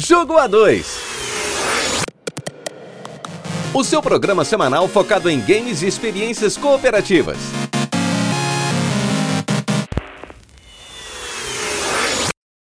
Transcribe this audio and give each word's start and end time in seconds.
Jogo 0.00 0.34
A2. 0.34 0.84
O 3.74 3.82
seu 3.82 4.00
programa 4.00 4.44
semanal 4.44 4.86
focado 4.86 5.28
em 5.28 5.40
games 5.40 5.82
e 5.82 5.88
experiências 5.88 6.56
cooperativas. 6.56 7.36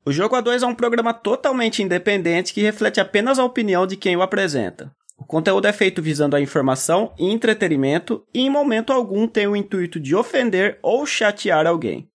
O 0.05 0.11
Jogo 0.11 0.35
A2 0.35 0.61
é 0.61 0.67
um 0.67 0.75
programa 0.75 1.11
totalmente 1.11 1.81
independente 1.81 2.53
que 2.53 2.61
reflete 2.61 2.99
apenas 2.99 3.39
a 3.39 3.43
opinião 3.43 3.87
de 3.87 3.97
quem 3.97 4.15
o 4.15 4.21
apresenta. 4.21 4.91
O 5.17 5.25
conteúdo 5.25 5.65
é 5.65 5.73
feito 5.73 6.03
visando 6.03 6.35
a 6.35 6.41
informação 6.41 7.15
e 7.17 7.31
entretenimento 7.31 8.23
e 8.31 8.41
em 8.41 8.49
momento 8.51 8.93
algum 8.93 9.27
tem 9.27 9.47
o 9.47 9.55
intuito 9.55 9.99
de 9.99 10.15
ofender 10.15 10.77
ou 10.83 11.03
chatear 11.03 11.65
alguém. 11.65 12.12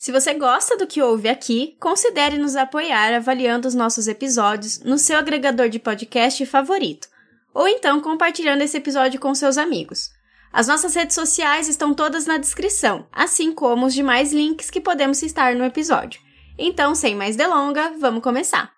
Se 0.00 0.10
você 0.10 0.32
gosta 0.32 0.78
do 0.78 0.86
que 0.86 1.02
ouve 1.02 1.28
aqui, 1.28 1.76
considere 1.78 2.38
nos 2.38 2.56
apoiar 2.56 3.12
avaliando 3.12 3.68
os 3.68 3.74
nossos 3.74 4.08
episódios 4.08 4.80
no 4.80 4.96
seu 4.96 5.18
agregador 5.18 5.68
de 5.68 5.78
podcast 5.78 6.46
favorito, 6.46 7.06
ou 7.52 7.68
então 7.68 8.00
compartilhando 8.00 8.62
esse 8.62 8.78
episódio 8.78 9.20
com 9.20 9.34
seus 9.34 9.58
amigos. 9.58 10.08
As 10.50 10.66
nossas 10.66 10.94
redes 10.94 11.14
sociais 11.14 11.68
estão 11.68 11.92
todas 11.92 12.24
na 12.24 12.38
descrição, 12.38 13.06
assim 13.12 13.52
como 13.52 13.84
os 13.84 13.92
demais 13.92 14.32
links 14.32 14.70
que 14.70 14.80
podemos 14.80 15.18
citar 15.18 15.54
no 15.54 15.66
episódio. 15.66 16.18
Então, 16.56 16.94
sem 16.94 17.14
mais 17.14 17.36
delonga, 17.36 17.92
vamos 17.98 18.22
começar! 18.22 18.72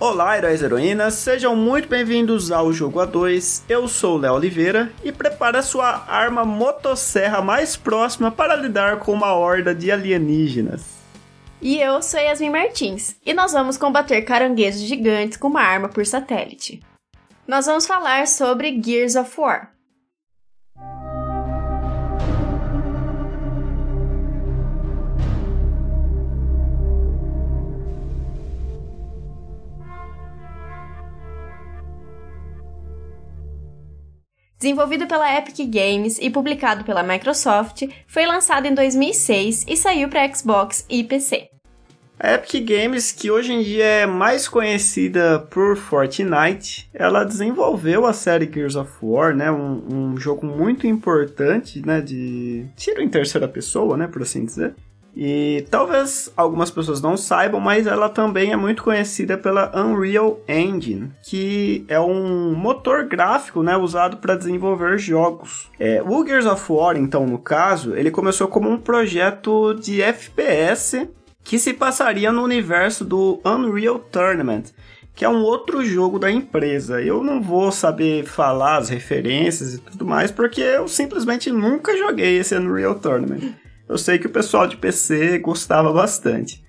Olá, 0.00 0.38
heróis 0.38 0.62
e 0.62 0.64
heroínas, 0.64 1.14
sejam 1.14 1.56
muito 1.56 1.88
bem-vindos 1.88 2.52
ao 2.52 2.72
Jogo 2.72 3.00
A2. 3.00 3.64
Eu 3.68 3.88
sou 3.88 4.16
Léo 4.16 4.34
Oliveira 4.34 4.92
e 5.02 5.10
prepare 5.10 5.56
a 5.56 5.62
sua 5.62 6.04
arma 6.06 6.44
motosserra 6.44 7.42
mais 7.42 7.76
próxima 7.76 8.30
para 8.30 8.54
lidar 8.54 9.00
com 9.00 9.12
uma 9.12 9.34
horda 9.34 9.74
de 9.74 9.90
alienígenas. 9.90 10.86
E 11.60 11.80
eu 11.80 12.00
sou 12.00 12.20
Yasmin 12.20 12.50
Martins 12.50 13.16
e 13.26 13.34
nós 13.34 13.50
vamos 13.50 13.76
combater 13.76 14.22
caranguejos 14.22 14.82
gigantes 14.82 15.36
com 15.36 15.48
uma 15.48 15.62
arma 15.62 15.88
por 15.88 16.06
satélite. 16.06 16.80
Nós 17.44 17.66
vamos 17.66 17.84
falar 17.84 18.28
sobre 18.28 18.80
Gears 18.80 19.16
of 19.16 19.32
War. 19.36 19.72
Desenvolvido 34.58 35.06
pela 35.06 35.38
Epic 35.38 35.58
Games 35.70 36.18
e 36.20 36.28
publicado 36.28 36.82
pela 36.82 37.04
Microsoft, 37.04 37.84
foi 38.08 38.26
lançado 38.26 38.66
em 38.66 38.74
2006 38.74 39.64
e 39.68 39.76
saiu 39.76 40.08
para 40.08 40.34
Xbox 40.34 40.84
e 40.90 41.04
PC. 41.04 41.48
A 42.18 42.32
Epic 42.32 42.66
Games, 42.66 43.12
que 43.12 43.30
hoje 43.30 43.52
em 43.52 43.62
dia 43.62 43.84
é 43.84 44.06
mais 44.06 44.48
conhecida 44.48 45.38
por 45.38 45.76
Fortnite, 45.76 46.90
ela 46.92 47.22
desenvolveu 47.22 48.04
a 48.04 48.12
série 48.12 48.50
Gears 48.52 48.74
of 48.74 48.90
War, 49.00 49.36
né, 49.36 49.48
um, 49.52 49.84
um 49.88 50.16
jogo 50.16 50.44
muito 50.44 50.84
importante, 50.88 51.80
né, 51.86 52.00
de 52.00 52.66
tiro 52.76 53.00
em 53.00 53.08
terceira 53.08 53.46
pessoa, 53.46 53.96
né, 53.96 54.08
por 54.08 54.22
assim 54.22 54.44
dizer. 54.44 54.74
E 55.20 55.66
talvez 55.68 56.32
algumas 56.36 56.70
pessoas 56.70 57.02
não 57.02 57.16
saibam, 57.16 57.58
mas 57.58 57.88
ela 57.88 58.08
também 58.08 58.52
é 58.52 58.56
muito 58.56 58.84
conhecida 58.84 59.36
pela 59.36 59.72
Unreal 59.76 60.38
Engine, 60.48 61.10
que 61.24 61.84
é 61.88 61.98
um 61.98 62.54
motor 62.54 63.04
gráfico 63.04 63.60
né, 63.60 63.76
usado 63.76 64.18
para 64.18 64.36
desenvolver 64.36 64.96
jogos. 64.96 65.68
É, 65.76 66.00
o 66.00 66.24
Gears 66.24 66.46
of 66.46 66.72
War, 66.72 66.96
então, 66.96 67.26
no 67.26 67.36
caso, 67.36 67.96
ele 67.96 68.12
começou 68.12 68.46
como 68.46 68.70
um 68.70 68.78
projeto 68.78 69.74
de 69.74 70.00
FPS 70.00 71.08
que 71.42 71.58
se 71.58 71.74
passaria 71.74 72.30
no 72.30 72.44
universo 72.44 73.04
do 73.04 73.40
Unreal 73.44 73.98
Tournament, 73.98 74.66
que 75.16 75.24
é 75.24 75.28
um 75.28 75.42
outro 75.42 75.84
jogo 75.84 76.20
da 76.20 76.30
empresa. 76.30 77.02
Eu 77.02 77.24
não 77.24 77.42
vou 77.42 77.72
saber 77.72 78.24
falar 78.24 78.76
as 78.76 78.88
referências 78.88 79.74
e 79.74 79.78
tudo 79.78 80.06
mais, 80.06 80.30
porque 80.30 80.60
eu 80.60 80.86
simplesmente 80.86 81.50
nunca 81.50 81.96
joguei 81.96 82.38
esse 82.38 82.54
Unreal 82.54 82.94
Tournament. 82.94 83.56
Eu 83.88 83.96
sei 83.96 84.18
que 84.18 84.26
o 84.26 84.30
pessoal 84.30 84.66
de 84.66 84.76
PC 84.76 85.38
gostava 85.38 85.92
bastante. 85.92 86.64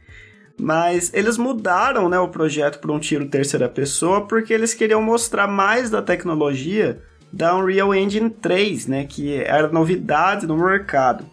Mas 0.60 1.12
eles 1.14 1.38
mudaram 1.38 2.10
né, 2.10 2.20
o 2.20 2.28
projeto 2.28 2.80
para 2.80 2.92
um 2.92 3.00
tiro 3.00 3.28
terceira 3.28 3.70
pessoa 3.70 4.28
porque 4.28 4.54
eles 4.54 4.74
queriam 4.74 5.02
mostrar 5.02 5.48
mais 5.48 5.90
da 5.90 6.02
tecnologia 6.02 7.02
da 7.32 7.56
Unreal 7.56 7.94
Engine 7.94 8.30
3, 8.30 8.88
né, 8.88 9.06
que 9.06 9.36
era 9.36 9.70
novidade 9.70 10.48
no 10.48 10.58
mercado. 10.58 11.26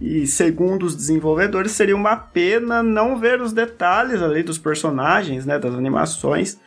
E 0.00 0.26
segundo 0.26 0.84
os 0.84 0.94
desenvolvedores, 0.94 1.72
seria 1.72 1.96
uma 1.96 2.16
pena 2.16 2.82
não 2.82 3.18
ver 3.18 3.40
os 3.40 3.52
detalhes 3.52 4.22
ali 4.22 4.42
dos 4.42 4.58
personagens, 4.58 5.44
né, 5.44 5.58
das 5.58 5.74
animações, 5.74 6.58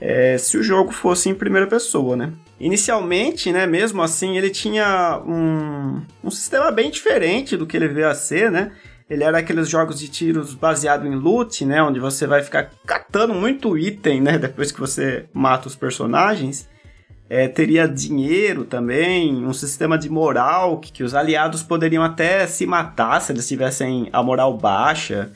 é, 0.00 0.38
se 0.38 0.56
o 0.56 0.62
jogo 0.62 0.90
fosse 0.90 1.28
em 1.28 1.34
primeira 1.34 1.66
pessoa, 1.66 2.16
né? 2.16 2.32
Inicialmente, 2.58 3.52
né, 3.52 3.66
mesmo 3.66 4.02
assim, 4.02 4.38
ele 4.38 4.50
tinha 4.50 5.22
um, 5.26 6.02
um 6.24 6.30
sistema 6.30 6.70
bem 6.70 6.90
diferente 6.90 7.56
do 7.56 7.66
que 7.66 7.76
ele 7.76 7.88
veio 7.88 8.08
a 8.08 8.14
ser, 8.14 8.50
né? 8.50 8.72
Ele 9.10 9.24
era 9.24 9.38
aqueles 9.38 9.68
jogos 9.68 9.98
de 9.98 10.08
tiros 10.08 10.54
baseado 10.54 11.06
em 11.06 11.16
loot, 11.16 11.64
né? 11.64 11.82
Onde 11.82 11.98
você 11.98 12.26
vai 12.26 12.42
ficar 12.42 12.70
catando 12.86 13.34
muito 13.34 13.76
item, 13.76 14.20
né? 14.20 14.38
Depois 14.38 14.70
que 14.70 14.80
você 14.80 15.26
mata 15.34 15.66
os 15.66 15.74
personagens. 15.74 16.68
É, 17.28 17.46
teria 17.46 17.86
dinheiro 17.86 18.64
também, 18.64 19.44
um 19.44 19.52
sistema 19.52 19.96
de 19.96 20.08
moral, 20.08 20.78
que, 20.78 20.90
que, 20.90 21.04
os 21.04 21.14
aliados 21.14 21.62
poderiam 21.62 22.02
até 22.02 22.44
se 22.46 22.66
matar 22.66 23.20
se 23.20 23.30
eles 23.30 23.46
tivessem 23.46 24.08
a 24.12 24.22
moral 24.22 24.56
baixa. 24.56 25.30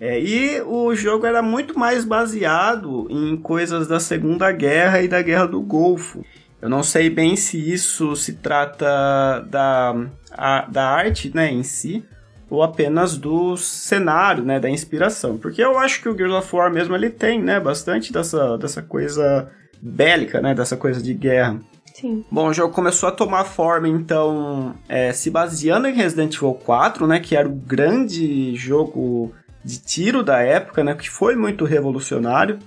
É, 0.00 0.20
e 0.20 0.60
o 0.62 0.94
jogo 0.94 1.24
era 1.24 1.40
muito 1.40 1.78
mais 1.78 2.04
baseado 2.04 3.06
em 3.10 3.36
coisas 3.36 3.86
da 3.86 4.00
Segunda 4.00 4.50
Guerra 4.50 5.00
e 5.02 5.08
da 5.08 5.22
Guerra 5.22 5.46
do 5.46 5.60
Golfo. 5.60 6.24
Eu 6.60 6.68
não 6.68 6.82
sei 6.82 7.10
bem 7.10 7.36
se 7.36 7.58
isso 7.72 8.16
se 8.16 8.34
trata 8.34 9.40
da, 9.50 9.94
a, 10.32 10.62
da 10.62 10.88
arte 10.88 11.30
né, 11.34 11.50
em 11.50 11.62
si, 11.62 12.04
ou 12.48 12.62
apenas 12.62 13.16
do 13.16 13.56
cenário, 13.56 14.44
né, 14.44 14.58
da 14.58 14.68
inspiração. 14.68 15.36
Porque 15.36 15.62
eu 15.62 15.78
acho 15.78 16.00
que 16.00 16.08
o 16.08 16.16
Gears 16.16 16.32
of 16.32 16.56
War 16.56 16.72
mesmo 16.72 16.94
ele 16.94 17.10
tem, 17.10 17.40
né, 17.40 17.60
bastante 17.60 18.12
dessa, 18.12 18.56
dessa 18.58 18.82
coisa 18.82 19.50
bélica, 19.80 20.40
né, 20.40 20.54
dessa 20.54 20.76
coisa 20.76 21.02
de 21.02 21.12
guerra. 21.14 21.60
Sim. 21.94 22.24
Bom, 22.30 22.48
o 22.48 22.54
jogo 22.54 22.74
começou 22.74 23.08
a 23.08 23.12
tomar 23.12 23.44
forma, 23.44 23.86
então, 23.86 24.74
é, 24.88 25.12
se 25.12 25.30
baseando 25.30 25.86
em 25.86 25.94
Resident 25.94 26.34
Evil 26.34 26.54
4, 26.54 27.06
né, 27.06 27.20
que 27.20 27.36
era 27.36 27.48
o 27.48 27.52
grande 27.52 28.56
jogo 28.56 29.32
de 29.64 29.80
tiro 29.80 30.22
da 30.22 30.40
época, 30.40 30.84
né, 30.84 30.94
que 30.94 31.08
foi 31.08 31.34
muito 31.34 31.64
revolucionário, 31.64 32.58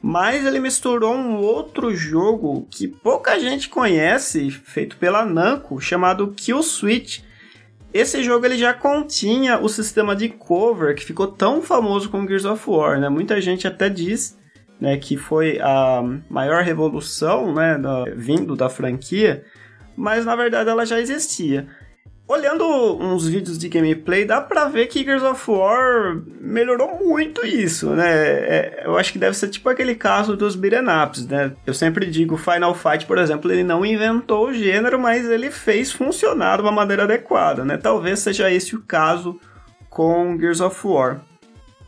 mas 0.00 0.46
ele 0.46 0.60
misturou 0.60 1.14
um 1.14 1.36
outro 1.36 1.94
jogo 1.94 2.66
que 2.70 2.86
pouca 2.86 3.38
gente 3.40 3.68
conhece, 3.68 4.50
feito 4.50 4.96
pela 4.96 5.24
Namco, 5.24 5.80
chamado 5.80 6.32
Kill 6.36 6.62
Switch. 6.62 7.20
Esse 7.92 8.22
jogo 8.22 8.46
ele 8.46 8.56
já 8.56 8.72
continha 8.72 9.58
o 9.58 9.68
sistema 9.68 10.14
de 10.14 10.28
cover 10.28 10.94
que 10.94 11.04
ficou 11.04 11.26
tão 11.26 11.62
famoso 11.62 12.08
com 12.10 12.26
Gears 12.26 12.44
of 12.44 12.70
War, 12.70 13.00
né? 13.00 13.08
Muita 13.08 13.40
gente 13.40 13.66
até 13.66 13.88
diz 13.88 14.38
né, 14.80 14.96
que 14.96 15.16
foi 15.16 15.58
a 15.60 16.02
maior 16.28 16.62
revolução 16.62 17.54
né, 17.54 17.78
da, 17.78 18.04
vindo 18.14 18.54
da 18.54 18.68
franquia, 18.68 19.44
mas 19.96 20.24
na 20.24 20.36
verdade 20.36 20.68
ela 20.68 20.84
já 20.84 21.00
existia. 21.00 21.66
Olhando 22.28 22.64
uns 23.00 23.28
vídeos 23.28 23.56
de 23.56 23.68
gameplay, 23.68 24.24
dá 24.24 24.40
pra 24.40 24.64
ver 24.64 24.86
que 24.86 25.04
Gears 25.04 25.22
of 25.22 25.48
War 25.48 26.20
melhorou 26.40 26.98
muito 26.98 27.46
isso, 27.46 27.90
né? 27.90 28.10
É, 28.10 28.82
eu 28.84 28.98
acho 28.98 29.12
que 29.12 29.18
deve 29.18 29.36
ser 29.36 29.48
tipo 29.48 29.68
aquele 29.68 29.94
caso 29.94 30.36
dos 30.36 30.56
beat'em 30.56 30.88
ups, 31.04 31.24
né? 31.24 31.52
Eu 31.64 31.72
sempre 31.72 32.04
digo, 32.06 32.36
Final 32.36 32.74
Fight, 32.74 33.06
por 33.06 33.18
exemplo, 33.18 33.52
ele 33.52 33.62
não 33.62 33.86
inventou 33.86 34.48
o 34.48 34.52
gênero, 34.52 34.98
mas 34.98 35.24
ele 35.24 35.52
fez 35.52 35.92
funcionar 35.92 36.56
de 36.56 36.62
uma 36.62 36.72
maneira 36.72 37.04
adequada, 37.04 37.64
né? 37.64 37.76
Talvez 37.76 38.18
seja 38.18 38.50
esse 38.50 38.74
o 38.74 38.82
caso 38.82 39.38
com 39.88 40.36
Gears 40.36 40.60
of 40.60 40.84
War. 40.84 41.20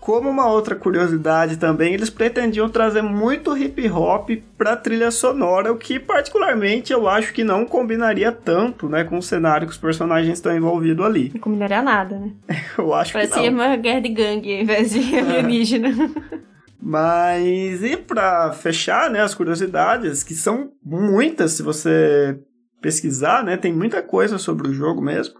Como 0.00 0.30
uma 0.30 0.46
outra 0.50 0.74
curiosidade 0.74 1.56
também, 1.58 1.92
eles 1.92 2.08
pretendiam 2.08 2.68
trazer 2.68 3.02
muito 3.02 3.56
hip 3.56 3.90
hop 3.90 4.30
para 4.56 4.74
trilha 4.76 5.10
sonora, 5.10 5.72
o 5.72 5.76
que 5.76 5.98
particularmente 6.00 6.92
eu 6.92 7.08
acho 7.08 7.32
que 7.32 7.44
não 7.44 7.64
combinaria 7.66 8.32
tanto, 8.32 8.88
né, 8.88 9.04
com 9.04 9.18
o 9.18 9.22
cenário 9.22 9.66
que 9.66 9.72
os 9.72 9.78
personagens 9.78 10.32
estão 10.34 10.56
envolvidos 10.56 11.04
ali. 11.04 11.30
Não 11.34 11.40
combinaria 11.40 11.82
nada, 11.82 12.18
né? 12.18 12.30
eu 12.78 12.94
acho 12.94 13.12
Parecia 13.12 13.42
que 13.42 13.50
não. 13.50 13.56
uma 13.64 13.76
guerra 13.76 14.00
de 14.00 14.08
gangue 14.08 14.54
ao 14.56 14.62
invés 14.62 14.90
de 14.92 15.14
É. 15.14 15.20
alienígena. 15.20 15.90
Mas 16.80 17.82
e 17.82 17.96
para 17.96 18.52
fechar, 18.52 19.10
né, 19.10 19.20
as 19.20 19.34
curiosidades, 19.34 20.22
que 20.22 20.32
são 20.32 20.70
muitas 20.82 21.52
se 21.52 21.62
você 21.62 22.38
pesquisar, 22.80 23.42
né, 23.44 23.56
tem 23.56 23.72
muita 23.72 24.00
coisa 24.00 24.38
sobre 24.38 24.68
o 24.68 24.72
jogo 24.72 25.02
mesmo. 25.02 25.34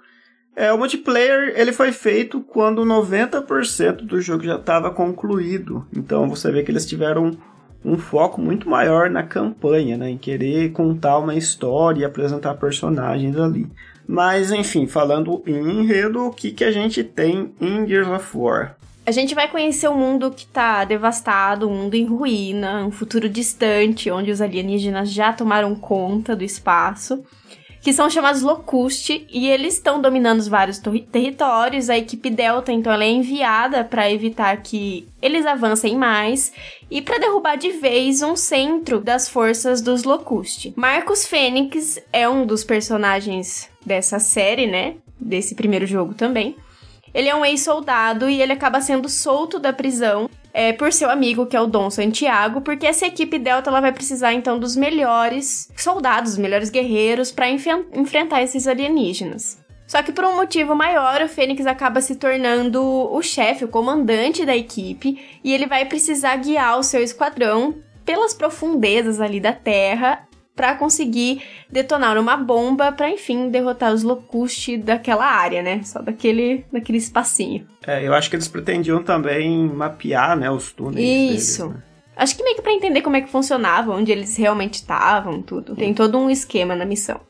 É, 0.58 0.72
o 0.72 0.76
multiplayer 0.76 1.52
ele 1.55 1.72
foi 1.72 1.93
feito 1.93 2.40
quando 2.40 2.84
90% 2.84 3.99
do 3.99 4.20
jogo 4.20 4.43
já 4.43 4.56
estava 4.56 4.90
concluído. 4.90 5.87
Então 5.96 6.28
você 6.28 6.50
vê 6.50 6.64
que 6.64 6.70
eles 6.72 6.84
tiveram 6.84 7.38
um 7.84 7.96
foco 7.96 8.40
muito 8.40 8.69
maior 8.69 9.08
na 9.08 9.22
campanha, 9.22 9.96
né, 9.96 10.10
em 10.10 10.19
querer 10.19 10.72
contar 10.72 11.19
uma 11.19 11.37
história 11.37 12.00
e 12.00 12.05
apresentar 12.05 12.55
personagens 12.55 13.37
ali. 13.37 13.69
Mas 14.05 14.50
enfim, 14.50 14.88
falando 14.88 15.40
em 15.46 15.82
enredo, 15.82 16.26
o 16.26 16.32
que, 16.32 16.50
que 16.50 16.64
a 16.64 16.72
gente 16.72 17.04
tem 17.04 17.54
em 17.61 17.87
Gears 17.87 18.08
of 18.08 18.37
War? 18.37 18.75
A 19.06 19.12
gente 19.12 19.37
vai 19.37 19.46
conhecer 19.46 19.88
um 19.88 19.96
mundo 19.96 20.28
que 20.28 20.44
tá 20.44 20.84
devastado, 20.84 21.69
um 21.69 21.75
mundo 21.82 21.94
em 21.94 22.04
ruína, 22.04 22.84
um 22.84 22.90
futuro 22.90 23.28
distante, 23.28 24.11
onde 24.11 24.32
os 24.32 24.40
alienígenas 24.40 25.08
já 25.08 25.32
tomaram 25.32 25.76
conta 25.76 26.34
do 26.34 26.43
espaço, 26.43 27.22
que 27.80 27.92
são 27.92 28.10
chamados 28.10 28.42
Locuste, 28.42 29.26
e 29.30 29.48
eles 29.48 29.75
estão 29.75 30.00
dominando 30.00 30.42
vários 30.48 30.80
territórios. 31.10 31.88
A 31.88 31.96
equipe 31.96 32.30
Delta, 32.30 32.72
então, 32.72 32.92
ela 32.92 33.04
é 33.04 33.10
enviada 33.10 33.84
para 33.84 34.10
evitar 34.10 34.56
que 34.62 35.06
eles 35.22 35.46
avancem 35.46 35.96
mais 35.96 36.52
e 36.90 37.00
para 37.00 37.19
derrubar 37.19 37.56
de 37.56 37.70
vez 37.70 38.22
um 38.22 38.36
centro 38.36 39.00
das 39.00 39.28
forças 39.28 39.80
dos 39.80 40.04
Locuste. 40.04 40.72
Marcos 40.76 41.26
Fênix 41.26 42.00
é 42.12 42.28
um 42.28 42.44
dos 42.44 42.64
personagens 42.64 43.69
dessa 43.84 44.19
série, 44.19 44.66
né? 44.66 44.96
Desse 45.20 45.54
primeiro 45.54 45.86
jogo 45.86 46.14
também. 46.14 46.56
Ele 47.14 47.28
é 47.28 47.34
um 47.34 47.44
ex-soldado 47.44 48.28
e 48.28 48.40
ele 48.40 48.52
acaba 48.52 48.80
sendo 48.80 49.08
solto 49.08 49.58
da 49.58 49.72
prisão 49.72 50.28
é, 50.52 50.72
por 50.72 50.92
seu 50.92 51.10
amigo, 51.10 51.46
que 51.46 51.56
é 51.56 51.60
o 51.60 51.66
Dom 51.66 51.90
Santiago, 51.90 52.60
porque 52.60 52.86
essa 52.86 53.06
equipe 53.06 53.38
Delta 53.38 53.70
ela 53.70 53.80
vai 53.80 53.92
precisar 53.92 54.32
então 54.32 54.58
dos 54.58 54.76
melhores 54.76 55.70
soldados, 55.76 56.32
os 56.32 56.38
melhores 56.38 56.70
guerreiros 56.70 57.30
para 57.30 57.48
enfrentar 57.48 58.42
esses 58.42 58.66
alienígenas. 58.66 59.58
Só 59.86 60.02
que 60.02 60.12
por 60.12 60.24
um 60.24 60.36
motivo 60.36 60.74
maior, 60.74 61.22
o 61.22 61.28
Fênix 61.28 61.66
acaba 61.66 62.02
se 62.02 62.16
tornando 62.16 62.82
o 62.82 63.22
chefe, 63.22 63.64
o 63.64 63.68
comandante 63.68 64.44
da 64.44 64.54
equipe, 64.54 65.18
e 65.42 65.54
ele 65.54 65.66
vai 65.66 65.86
precisar 65.86 66.36
guiar 66.36 66.78
o 66.78 66.82
seu 66.82 67.02
esquadrão 67.02 67.76
pelas 68.04 68.34
profundezas 68.34 69.18
ali 69.18 69.40
da 69.40 69.52
Terra 69.52 70.27
para 70.58 70.75
conseguir 70.75 71.40
detonar 71.70 72.19
uma 72.19 72.37
bomba 72.37 72.90
para 72.90 73.08
enfim 73.08 73.49
derrotar 73.49 73.94
os 73.94 74.02
Locusti 74.02 74.76
daquela 74.76 75.25
área, 75.25 75.62
né? 75.62 75.82
Só 75.84 76.02
daquele, 76.02 76.64
daquele 76.72 76.99
espacinho. 76.99 77.64
É, 77.87 78.05
eu 78.05 78.12
acho 78.12 78.28
que 78.28 78.34
eles 78.34 78.49
pretendiam 78.49 79.00
também 79.00 79.69
mapear, 79.69 80.37
né, 80.37 80.50
os 80.50 80.72
túneis. 80.72 81.43
Isso. 81.43 81.69
Deles, 81.69 81.76
né? 81.76 81.82
Acho 82.16 82.37
que 82.37 82.43
meio 82.43 82.56
que 82.56 82.62
para 82.62 82.72
entender 82.72 83.00
como 83.02 83.14
é 83.14 83.20
que 83.20 83.31
funcionava, 83.31 83.94
onde 83.94 84.10
eles 84.10 84.37
realmente 84.37 84.75
estavam, 84.75 85.40
tudo. 85.40 85.76
Tem 85.76 85.94
todo 85.94 86.19
um 86.19 86.28
esquema 86.28 86.75
na 86.75 86.84
missão. 86.84 87.20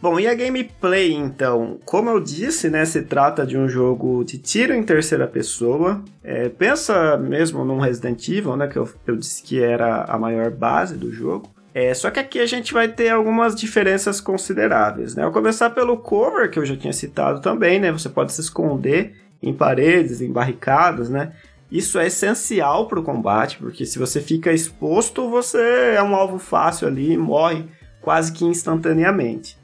Bom, 0.00 0.20
e 0.20 0.28
a 0.28 0.34
gameplay 0.34 1.12
então? 1.12 1.80
Como 1.84 2.08
eu 2.08 2.20
disse, 2.20 2.70
né, 2.70 2.84
se 2.84 3.02
trata 3.02 3.44
de 3.44 3.58
um 3.58 3.68
jogo 3.68 4.22
de 4.22 4.38
tiro 4.38 4.72
em 4.72 4.84
terceira 4.84 5.26
pessoa. 5.26 6.04
É, 6.22 6.48
pensa 6.48 7.16
mesmo 7.16 7.64
num 7.64 7.80
Resident 7.80 8.28
Evil, 8.28 8.56
né, 8.56 8.68
que 8.68 8.76
eu, 8.76 8.88
eu 9.08 9.16
disse 9.16 9.42
que 9.42 9.60
era 9.60 10.04
a 10.04 10.16
maior 10.16 10.52
base 10.52 10.96
do 10.96 11.10
jogo. 11.10 11.50
É, 11.74 11.94
só 11.94 12.10
que 12.10 12.18
aqui 12.18 12.40
a 12.40 12.46
gente 12.46 12.72
vai 12.72 12.88
ter 12.88 13.10
algumas 13.10 13.54
diferenças 13.54 14.20
consideráveis, 14.20 15.14
né? 15.14 15.22
Ao 15.22 15.32
começar 15.32 15.70
pelo 15.70 15.96
cover, 15.96 16.50
que 16.50 16.58
eu 16.58 16.66
já 16.66 16.76
tinha 16.76 16.92
citado 16.92 17.40
também, 17.40 17.78
né? 17.78 17.92
Você 17.92 18.08
pode 18.08 18.32
se 18.32 18.40
esconder 18.40 19.14
em 19.42 19.54
paredes, 19.54 20.20
em 20.20 20.32
barricadas, 20.32 21.08
né? 21.08 21.32
Isso 21.70 21.98
é 21.98 22.08
essencial 22.08 22.88
para 22.88 22.98
o 22.98 23.02
combate, 23.02 23.58
porque 23.58 23.86
se 23.86 23.98
você 23.98 24.20
fica 24.20 24.52
exposto, 24.52 25.30
você 25.30 25.94
é 25.96 26.02
um 26.02 26.16
alvo 26.16 26.38
fácil 26.38 26.88
ali 26.88 27.12
e 27.12 27.18
morre 27.18 27.64
quase 28.00 28.32
que 28.32 28.44
instantaneamente. 28.44 29.56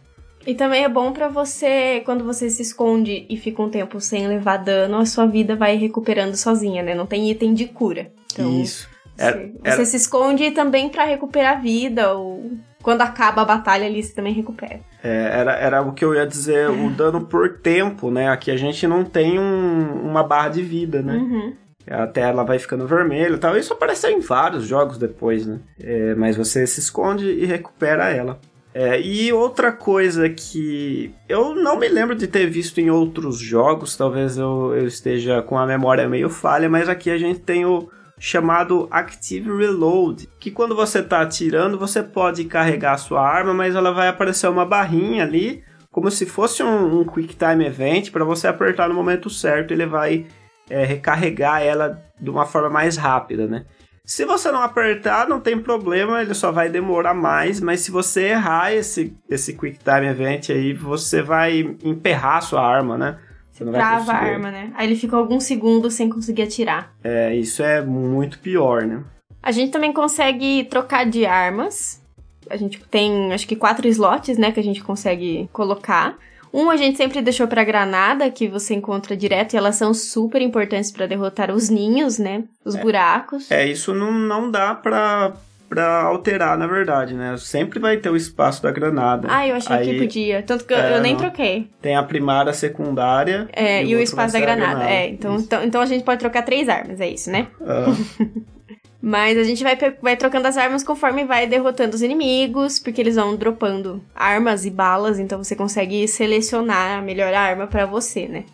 E 0.47 0.55
também 0.55 0.85
é 0.85 0.89
bom 0.89 1.13
para 1.13 1.27
você, 1.27 2.01
quando 2.05 2.25
você 2.25 2.49
se 2.49 2.63
esconde 2.63 3.27
e 3.29 3.37
fica 3.37 3.61
um 3.61 3.69
tempo 3.69 4.01
sem 4.01 4.29
levar 4.29 4.59
dano, 4.59 4.99
a 4.99 5.07
sua 5.07 5.27
vida 5.27 5.57
vai 5.57 5.77
recuperando 5.77 6.37
sozinha, 6.37 6.85
né? 6.85 6.95
Não 6.95 7.07
tem 7.07 7.29
item 7.29 7.53
de 7.53 7.67
cura. 7.67 8.13
Então, 8.33 8.63
Isso. 8.63 8.89
Era, 9.19 9.39
você 9.39 9.53
era... 9.65 9.85
se 9.85 9.97
esconde 9.97 10.51
também 10.51 10.89
para 10.89 11.05
recuperar 11.05 11.59
a 11.59 11.61
vida, 11.61 12.13
ou 12.13 12.53
quando 12.83 13.03
acaba 13.03 13.43
a 13.43 13.45
batalha 13.45 13.87
ali, 13.87 14.03
você 14.03 14.15
também 14.15 14.33
recupera. 14.33 14.81
É, 15.03 15.41
era, 15.41 15.53
era 15.57 15.83
o 15.83 15.93
que 15.93 16.05
eu 16.05 16.15
ia 16.15 16.27
dizer, 16.27 16.71
o 16.71 16.91
dano 16.95 17.23
por 17.23 17.59
tempo, 17.59 18.11
né? 18.11 18.29
Aqui 18.29 18.51
a 18.51 18.57
gente 18.57 18.87
não 18.87 19.05
tem 19.05 19.39
um, 19.39 20.09
uma 20.09 20.23
barra 20.23 20.51
de 20.51 20.63
vida, 20.63 21.03
né? 21.03 21.15
Uhum. 21.15 21.55
A 21.89 22.07
tela 22.07 22.45
vai 22.45 22.59
ficando 22.59 22.87
vermelha 22.87 23.35
e 23.35 23.39
tal. 23.39 23.57
Isso 23.57 23.73
apareceu 23.73 24.11
em 24.11 24.21
vários 24.21 24.67
jogos 24.67 24.99
depois, 24.99 25.47
né? 25.47 25.61
É, 25.81 26.15
mas 26.15 26.37
você 26.37 26.67
se 26.67 26.81
esconde 26.81 27.27
e 27.27 27.45
recupera 27.45 28.11
ela. 28.11 28.41
É, 28.79 29.01
e 29.01 29.33
outra 29.33 29.73
coisa 29.73 30.29
que 30.29 31.15
eu 31.29 31.55
não 31.55 31.79
me 31.79 31.89
lembro 31.89 32.15
de 32.15 32.27
ter 32.27 32.47
visto 32.47 32.79
em 32.79 32.91
outros 32.91 33.39
jogos, 33.39 33.97
talvez 33.97 34.37
eu, 34.37 34.75
eu 34.77 34.87
esteja 34.87 35.41
com 35.41 35.57
a 35.57 35.65
memória 35.65 36.07
meio 36.07 36.29
falha, 36.29 36.69
mas 36.69 36.87
aqui 36.87 37.11
a 37.11 37.17
gente 37.17 37.41
tem 37.41 37.65
o, 37.65 37.89
chamado 38.19 38.89
Active 38.91 39.57
Reload, 39.57 40.29
que 40.41 40.51
quando 40.51 40.75
você 40.75 41.01
está 41.01 41.21
atirando, 41.21 41.79
você 41.79 42.03
pode 42.03 42.45
carregar 42.45 42.93
a 42.93 42.99
sua 42.99 43.21
arma, 43.21 43.53
mas 43.53 43.75
ela 43.75 43.93
vai 43.93 44.09
aparecer 44.09 44.49
uma 44.49 44.65
barrinha 44.65 45.23
ali, 45.23 45.63
como 45.91 46.11
se 46.11 46.27
fosse 46.27 46.63
um, 46.63 47.01
um 47.01 47.05
Quick 47.05 47.37
Time 47.37 47.67
Event, 47.67 48.11
para 48.11 48.25
você 48.25 48.47
apertar 48.49 48.89
no 48.89 48.95
momento 48.95 49.29
certo, 49.31 49.73
ele 49.73 49.87
vai 49.87 50.27
é, 50.69 50.85
recarregar 50.85 51.63
ela 51.63 52.03
de 52.21 52.31
uma 52.31 52.47
forma 52.47 52.71
mais 52.71 52.97
rápida, 52.97 53.47
né? 53.47 53.65
Se 54.05 54.25
você 54.25 54.53
não 54.53 54.63
apertar, 54.63 55.29
não 55.29 55.41
tem 55.41 55.59
problema, 55.59 56.23
ele 56.23 56.33
só 56.33 56.53
vai 56.53 56.69
demorar 56.69 57.13
mais, 57.13 57.61
mas 57.61 57.81
se 57.81 57.91
você 57.91 58.29
errar 58.29 58.73
esse, 58.73 59.17
esse 59.29 59.53
Quick 59.53 59.81
Time 59.81 60.07
Event 60.07 60.51
aí, 60.51 60.73
você 60.73 61.23
vai 61.23 61.77
emperrar 61.83 62.37
a 62.37 62.41
sua 62.41 62.65
arma, 62.65 62.97
né? 62.97 63.19
Você 63.57 63.65
não 63.65 63.73
trava 63.73 64.13
a 64.13 64.17
arma, 64.17 64.51
né? 64.51 64.71
Aí 64.75 64.87
ele 64.87 64.97
fica 64.97 65.17
alguns 65.17 65.45
segundos 65.45 65.95
sem 65.95 66.11
conseguir 66.11 66.43
atirar. 66.43 66.95
É, 67.03 67.35
isso 67.35 67.63
é 67.63 67.81
muito 67.81 68.39
pior, 68.39 68.83
né? 68.83 69.03
A 69.43 69.51
gente 69.51 69.73
também 69.73 69.95
consegue 69.95 70.65
trocar 70.65 71.07
de 71.07 71.25
armas. 71.25 72.03
A 72.51 72.57
gente 72.59 72.79
tem, 72.91 73.33
acho 73.33 73.49
que, 73.49 73.57
quatro 73.57 73.89
slots, 73.89 74.37
né, 74.37 74.53
que 74.53 74.61
a 74.61 74.63
gente 74.63 74.85
consegue 74.85 75.49
colocar. 75.55 76.19
Um 76.53 76.69
a 76.71 76.77
gente 76.77 76.99
sempre 76.99 77.23
deixou 77.23 77.49
para 77.49 77.65
granada, 77.65 78.31
que 78.31 78.47
você 78.47 78.75
encontra 78.75 79.17
direto, 79.17 79.55
e 79.55 79.57
elas 79.57 79.77
são 79.77 79.95
super 79.95 80.43
importantes 80.43 80.91
para 80.91 81.07
derrotar 81.07 81.51
os 81.51 81.71
ninhos, 81.71 82.19
né? 82.19 82.45
Os 82.63 82.75
é, 82.75 82.81
buracos. 82.83 83.51
É, 83.51 83.67
isso 83.67 83.95
não, 83.95 84.13
não 84.13 84.51
dá 84.51 84.75
pra, 84.75 85.35
para 85.69 86.03
alterar, 86.03 86.57
na 86.57 86.67
verdade, 86.67 87.15
né? 87.15 87.37
Sempre 87.39 87.79
vai 87.79 87.97
ter 87.97 88.11
o 88.11 88.17
espaço 88.17 88.63
da 88.63 88.71
granada. 88.71 89.29
Ah, 89.31 89.47
eu 89.47 89.57
achei 89.57 89.77
Aí, 89.77 89.87
que 89.87 89.99
podia. 89.99 90.43
Tanto 90.43 90.65
que 90.65 90.75
é, 90.75 90.97
eu 90.97 91.01
nem 91.01 91.17
troquei. 91.17 91.69
Tem 91.83 91.97
a 91.97 92.03
primária, 92.03 92.51
a 92.51 92.55
secundária. 92.55 93.49
É, 93.53 93.83
e, 93.83 93.91
e 93.91 93.97
o, 93.97 94.01
espaço 94.01 94.35
da 94.35 94.41
granada. 94.41 94.71
granada. 94.71 94.91
É, 94.91 95.09
então, 95.09 95.37
então, 95.37 95.65
então 95.65 95.81
a 95.81 95.87
gente 95.87 96.05
pode 96.05 96.21
trocar 96.21 96.43
três 96.43 96.69
armas, 96.69 97.01
é 97.01 97.09
isso, 97.09 97.31
né? 97.31 97.49
Ah. 97.61 97.87
Mas 99.01 99.39
a 99.39 99.45
gente 99.45 99.63
vai, 99.63 99.77
vai 100.03 100.17
trocando 100.17 100.49
as 100.49 100.57
armas 100.57 100.83
conforme 100.83 101.25
vai 101.25 101.47
derrotando 101.47 101.95
os 101.95 102.03
inimigos, 102.03 102.81
porque 102.81 103.01
eles 103.01 103.15
vão 103.15 103.37
dropando 103.37 104.03
armas 104.15 104.65
e 104.65 104.71
balas, 104.71 105.21
então 105.21 105.43
você 105.43 105.55
consegue 105.55 106.09
selecionar 106.09 106.99
a 106.99 107.03
melhor 107.03 107.33
arma 107.33 107.69
para 107.69 107.87
você, 107.87 108.27
né? 108.27 108.45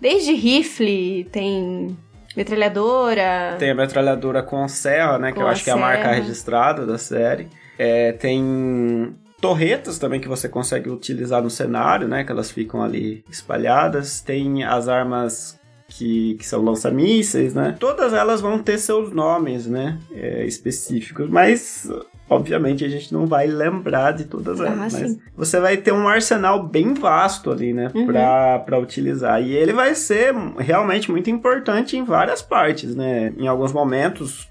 Desde 0.00 0.32
rifle, 0.32 1.28
tem 1.30 1.96
Metralhadora. 2.36 3.56
Tem 3.58 3.70
a 3.70 3.74
metralhadora 3.74 4.42
com 4.42 4.66
serra, 4.68 5.18
né? 5.18 5.30
Com 5.30 5.36
que 5.36 5.42
eu 5.42 5.48
acho 5.48 5.64
que 5.64 5.70
é 5.70 5.72
a 5.72 5.76
marca 5.76 6.12
registrada 6.12 6.86
da 6.86 6.96
série. 6.96 7.48
É, 7.78 8.12
tem 8.12 9.14
torretas 9.40 9.98
também 9.98 10.20
que 10.20 10.28
você 10.28 10.48
consegue 10.48 10.88
utilizar 10.88 11.42
no 11.42 11.50
cenário, 11.50 12.06
né? 12.06 12.24
Que 12.24 12.32
elas 12.32 12.50
ficam 12.50 12.82
ali 12.82 13.24
espalhadas. 13.30 14.20
Tem 14.20 14.64
as 14.64 14.88
armas 14.88 15.59
que, 15.90 16.34
que 16.34 16.46
são 16.46 16.62
lança-mísseis, 16.62 17.52
né? 17.52 17.76
Todas 17.78 18.12
elas 18.12 18.40
vão 18.40 18.58
ter 18.62 18.78
seus 18.78 19.12
nomes, 19.12 19.66
né? 19.66 19.98
É, 20.12 20.46
específicos, 20.46 21.28
mas 21.28 21.90
obviamente 22.28 22.84
a 22.84 22.88
gente 22.88 23.12
não 23.12 23.26
vai 23.26 23.48
lembrar 23.48 24.12
de 24.12 24.24
todas 24.24 24.60
elas, 24.60 24.72
ah, 24.72 24.76
mas 24.76 24.92
sim. 24.92 25.20
você 25.36 25.58
vai 25.58 25.76
ter 25.76 25.92
um 25.92 26.06
arsenal 26.06 26.62
bem 26.62 26.94
vasto 26.94 27.50
ali, 27.50 27.72
né, 27.72 27.90
uhum. 27.92 28.06
para 28.06 28.78
utilizar. 28.78 29.42
E 29.42 29.52
ele 29.52 29.72
vai 29.72 29.96
ser 29.96 30.32
realmente 30.58 31.10
muito 31.10 31.28
importante 31.28 31.96
em 31.96 32.04
várias 32.04 32.40
partes, 32.40 32.94
né? 32.94 33.32
Em 33.36 33.48
alguns 33.48 33.72
momentos, 33.72 34.48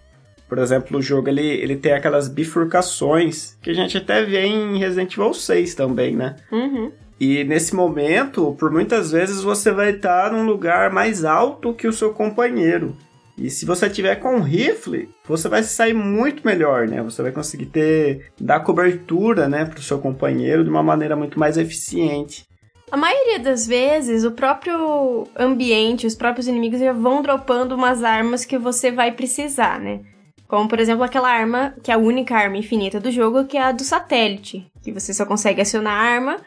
por 0.50 0.58
exemplo, 0.58 0.98
o 0.98 1.02
jogo 1.02 1.30
ele, 1.30 1.48
ele 1.48 1.78
tem 1.78 1.94
aquelas 1.94 2.28
bifurcações 2.28 3.58
que 3.62 3.70
a 3.70 3.74
gente 3.74 3.98
até 3.98 4.26
vê 4.26 4.46
em 4.46 4.78
Resident 4.78 5.14
Evil 5.14 5.34
6 5.34 5.74
também, 5.74 6.16
né? 6.16 6.36
Uhum. 6.52 6.92
E 7.20 7.44
nesse 7.44 7.76
momento, 7.76 8.56
por 8.58 8.72
muitas 8.72 9.12
vezes 9.12 9.42
você 9.42 9.72
vai 9.72 9.92
estar 9.92 10.32
num 10.32 10.46
lugar 10.46 10.90
mais 10.90 11.26
alto 11.26 11.74
que 11.74 11.88
o 11.88 11.94
seu 11.94 12.14
companheiro. 12.14 12.96
E 13.38 13.50
se 13.50 13.66
você 13.66 13.90
tiver 13.90 14.16
com 14.16 14.40
rifle, 14.40 15.10
você 15.26 15.48
vai 15.48 15.64
sair 15.64 15.94
muito 15.94 16.46
melhor, 16.46 16.88
né? 16.88 17.02
Você 17.04 17.22
vai 17.22 17.32
conseguir 17.32 17.68
ter 17.68 18.32
dar 18.40 18.62
cobertura, 18.62 19.48
né, 19.48 19.66
para 19.66 19.80
o 19.80 19.84
seu 19.84 20.00
companheiro 20.00 20.64
de 20.64 20.70
uma 20.70 20.84
maneira 20.84 21.16
muito 21.16 21.40
mais 21.40 21.58
eficiente. 21.58 22.46
A 22.92 22.98
maioria 22.98 23.40
das 23.40 23.68
vezes, 23.68 24.24
o 24.24 24.32
próprio 24.32 25.28
ambiente, 25.38 26.08
os 26.08 26.16
próprios 26.16 26.48
inimigos 26.48 26.80
já 26.80 26.92
vão 26.92 27.22
dropando 27.22 27.76
umas 27.76 28.04
armas 28.04 28.44
que 28.46 28.58
você 28.58 28.92
vai 28.92 29.12
precisar, 29.12 29.80
né? 29.80 30.02
Como, 30.48 30.68
por 30.68 30.80
exemplo, 30.80 31.04
aquela 31.04 31.30
arma, 31.30 31.76
que 31.84 31.92
é 31.92 31.94
a 31.94 32.00
única 32.00 32.36
arma 32.36 32.58
infinita 32.58 33.00
do 33.00 33.12
jogo, 33.12 33.46
que 33.46 33.58
é 33.58 33.62
a 33.62 33.72
do 33.72 33.84
satélite. 33.84 34.66
Que 34.82 34.92
você 34.92 35.14
só 35.14 35.26
consegue 35.26 35.62
acionar 35.62 35.94
a 35.94 36.14
arma 36.16 36.38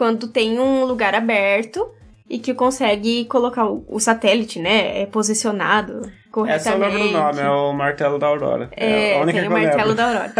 quando 0.00 0.28
tem 0.28 0.58
um 0.58 0.86
lugar 0.86 1.14
aberto 1.14 1.86
e 2.26 2.38
que 2.38 2.54
consegue 2.54 3.26
colocar 3.26 3.66
o, 3.66 4.00
satélite, 4.00 4.58
né? 4.58 5.02
É 5.02 5.04
posicionado 5.04 6.10
corretamente. 6.32 6.68
Essa 6.68 6.70
eu 6.70 6.78
lembro 6.78 7.08
o 7.08 7.12
nome, 7.12 7.38
é 7.38 7.50
o 7.50 7.72
Martelo 7.74 8.18
da 8.18 8.28
Aurora. 8.28 8.70
É, 8.74 9.10
é 9.10 9.18
a 9.18 9.20
única 9.20 9.40
tem 9.40 9.48
o 9.48 9.52
Martelo 9.52 9.94
da 9.94 10.06
Aurora. 10.06 10.32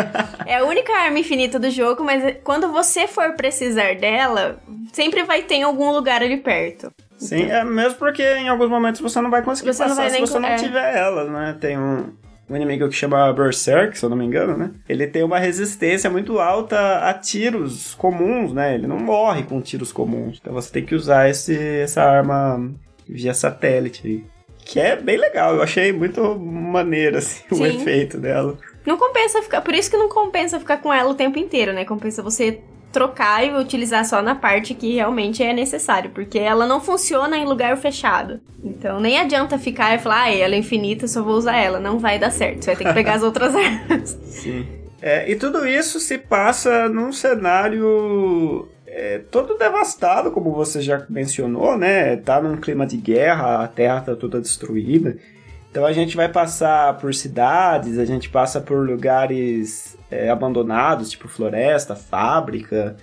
é 0.47 0.57
a 0.57 0.64
única 0.64 0.95
arma 0.95 1.19
infinita 1.19 1.59
do 1.59 1.69
jogo, 1.69 2.02
mas 2.02 2.37
quando 2.43 2.73
você 2.73 3.07
for 3.07 3.35
precisar 3.35 3.97
dela, 3.97 4.59
sempre 4.95 5.25
vai 5.25 5.43
ter 5.43 5.57
em 5.57 5.62
algum 5.62 5.93
lugar 5.93 6.23
ali 6.23 6.38
perto. 6.38 6.90
Sim, 7.19 7.43
então... 7.43 7.57
é 7.59 7.62
mesmo 7.62 7.99
porque 7.99 8.23
em 8.23 8.49
alguns 8.49 8.71
momentos 8.71 8.99
você 8.99 9.21
não 9.21 9.29
vai 9.29 9.43
conseguir 9.43 9.75
você 9.75 9.83
passar 9.83 10.09
se 10.09 10.21
você 10.21 10.38
não 10.38 10.49
é. 10.49 10.57
tiver 10.57 10.97
elas, 10.97 11.31
né? 11.31 11.55
Tem 11.61 11.76
um, 11.76 12.14
um 12.50 12.57
inimigo 12.57 12.88
que 12.88 12.95
chama 12.97 13.33
Berserk, 13.33 13.97
se 13.97 14.04
eu 14.04 14.11
não 14.11 14.16
me 14.16 14.25
engano, 14.25 14.57
né? 14.57 14.73
Ele 14.88 15.07
tem 15.07 15.23
uma 15.23 15.38
resistência 15.38 16.11
muito 16.11 16.40
alta 16.40 17.09
a 17.09 17.14
tiros 17.14 17.95
comuns, 17.95 18.52
né? 18.52 18.75
Ele 18.75 18.88
não 18.88 18.99
morre 18.99 19.45
com 19.45 19.61
tiros 19.61 19.92
comuns. 19.92 20.38
Então 20.40 20.52
você 20.52 20.71
tem 20.73 20.85
que 20.85 20.95
usar 20.95 21.30
esse, 21.30 21.57
essa 21.57 22.02
arma 22.02 22.69
via 23.09 23.33
satélite. 23.33 24.25
Que 24.59 24.80
é 24.80 24.97
bem 24.97 25.16
legal, 25.16 25.54
eu 25.54 25.62
achei 25.62 25.92
muito 25.92 26.37
maneiro, 26.38 27.19
assim, 27.19 27.42
Sim. 27.50 27.62
o 27.62 27.66
efeito 27.66 28.19
dela. 28.19 28.59
Não 28.85 28.97
compensa 28.97 29.42
ficar. 29.42 29.61
Por 29.61 29.75
isso 29.75 29.90
que 29.90 29.97
não 29.97 30.09
compensa 30.09 30.59
ficar 30.59 30.78
com 30.78 30.92
ela 30.92 31.11
o 31.11 31.14
tempo 31.14 31.38
inteiro, 31.38 31.73
né? 31.73 31.85
Compensa 31.85 32.23
você 32.23 32.61
trocar 32.92 33.44
e 33.44 33.52
utilizar 33.52 34.04
só 34.04 34.20
na 34.20 34.35
parte 34.35 34.75
que 34.75 34.94
realmente 34.94 35.42
é 35.42 35.52
necessário, 35.52 36.11
porque 36.11 36.38
ela 36.38 36.66
não 36.66 36.80
funciona 36.80 37.37
em 37.37 37.44
lugar 37.44 37.76
fechado. 37.76 38.40
Então 38.62 39.00
nem 39.00 39.18
adianta 39.18 39.59
ficar 39.59 39.94
e 39.94 39.99
falar, 39.99 40.25
ah, 40.25 40.35
ela 40.35 40.54
é 40.54 40.59
infinita, 40.59 41.06
só 41.06 41.23
vou 41.23 41.35
usar 41.35 41.56
ela. 41.56 41.78
Não 41.78 41.99
vai 41.99 42.18
dar 42.18 42.30
certo. 42.30 42.64
Você 42.64 42.66
vai 42.66 42.76
ter 42.76 42.85
que 42.85 42.94
pegar 42.94 43.14
as 43.14 43.23
outras 43.23 43.54
armas. 43.56 44.18
Sim. 44.25 44.66
É, 45.00 45.30
e 45.30 45.37
tudo 45.37 45.66
isso 45.66 45.99
se 45.99 46.18
passa 46.18 46.88
num 46.88 47.11
cenário 47.11 48.68
é, 48.87 49.18
todo 49.30 49.56
devastado, 49.56 50.30
como 50.30 50.52
você 50.52 50.82
já 50.82 51.06
mencionou, 51.09 51.78
né? 51.78 52.16
Tá 52.16 52.40
num 52.40 52.56
clima 52.56 52.87
de 52.87 52.97
guerra, 52.97 53.62
a 53.62 53.68
Terra 53.68 54.00
tá 54.00 54.16
toda 54.16 54.40
destruída. 54.40 55.16
Então 55.70 55.86
a 55.86 55.92
gente 55.92 56.16
vai 56.16 56.28
passar 56.28 56.98
por 56.98 57.14
cidades, 57.14 57.98
a 57.98 58.04
gente 58.04 58.28
passa 58.28 58.60
por 58.60 58.84
lugares 58.88 59.96
é, 60.10 60.28
abandonados, 60.28 61.10
tipo 61.10 61.28
floresta, 61.28 61.94
fábrica. 61.94 62.96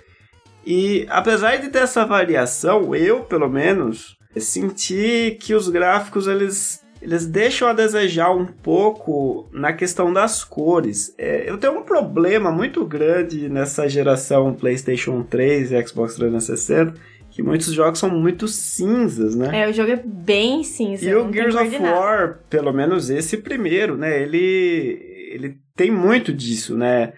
E 0.65 1.05
apesar 1.09 1.57
de 1.57 1.69
ter 1.69 1.79
essa 1.79 2.05
variação, 2.05 2.93
eu, 2.93 3.21
pelo 3.21 3.49
menos, 3.49 4.17
senti 4.37 5.37
que 5.39 5.55
os 5.55 5.69
gráficos 5.69 6.27
eles, 6.27 6.85
eles 7.01 7.25
deixam 7.25 7.69
a 7.69 7.73
desejar 7.73 8.31
um 8.31 8.45
pouco 8.45 9.47
na 9.53 9.71
questão 9.71 10.11
das 10.11 10.43
cores. 10.43 11.15
É, 11.17 11.49
eu 11.49 11.57
tenho 11.57 11.79
um 11.79 11.83
problema 11.83 12.51
muito 12.51 12.85
grande 12.85 13.47
nessa 13.47 13.87
geração 13.87 14.53
PlayStation 14.53 15.23
3 15.23 15.71
e 15.71 15.87
Xbox 15.87 16.15
360 16.15 17.16
que 17.37 17.43
muitos 17.43 17.71
jogos 17.71 17.99
são 17.99 18.09
muito 18.09 18.47
cinzas, 18.47 19.35
né? 19.35 19.61
É, 19.61 19.69
o 19.69 19.71
jogo 19.71 19.91
é 19.91 20.01
bem 20.03 20.63
cinza. 20.63 21.07
E 21.07 21.13
o 21.13 21.31
Gears 21.31 21.53
of 21.53 21.77
War, 21.77 22.39
pelo 22.49 22.73
menos 22.73 23.11
esse 23.11 23.37
primeiro, 23.37 23.95
né? 23.95 24.23
Ele, 24.23 25.29
ele 25.31 25.57
tem 25.75 25.91
muito 25.91 26.33
disso, 26.33 26.75
né? 26.75 27.13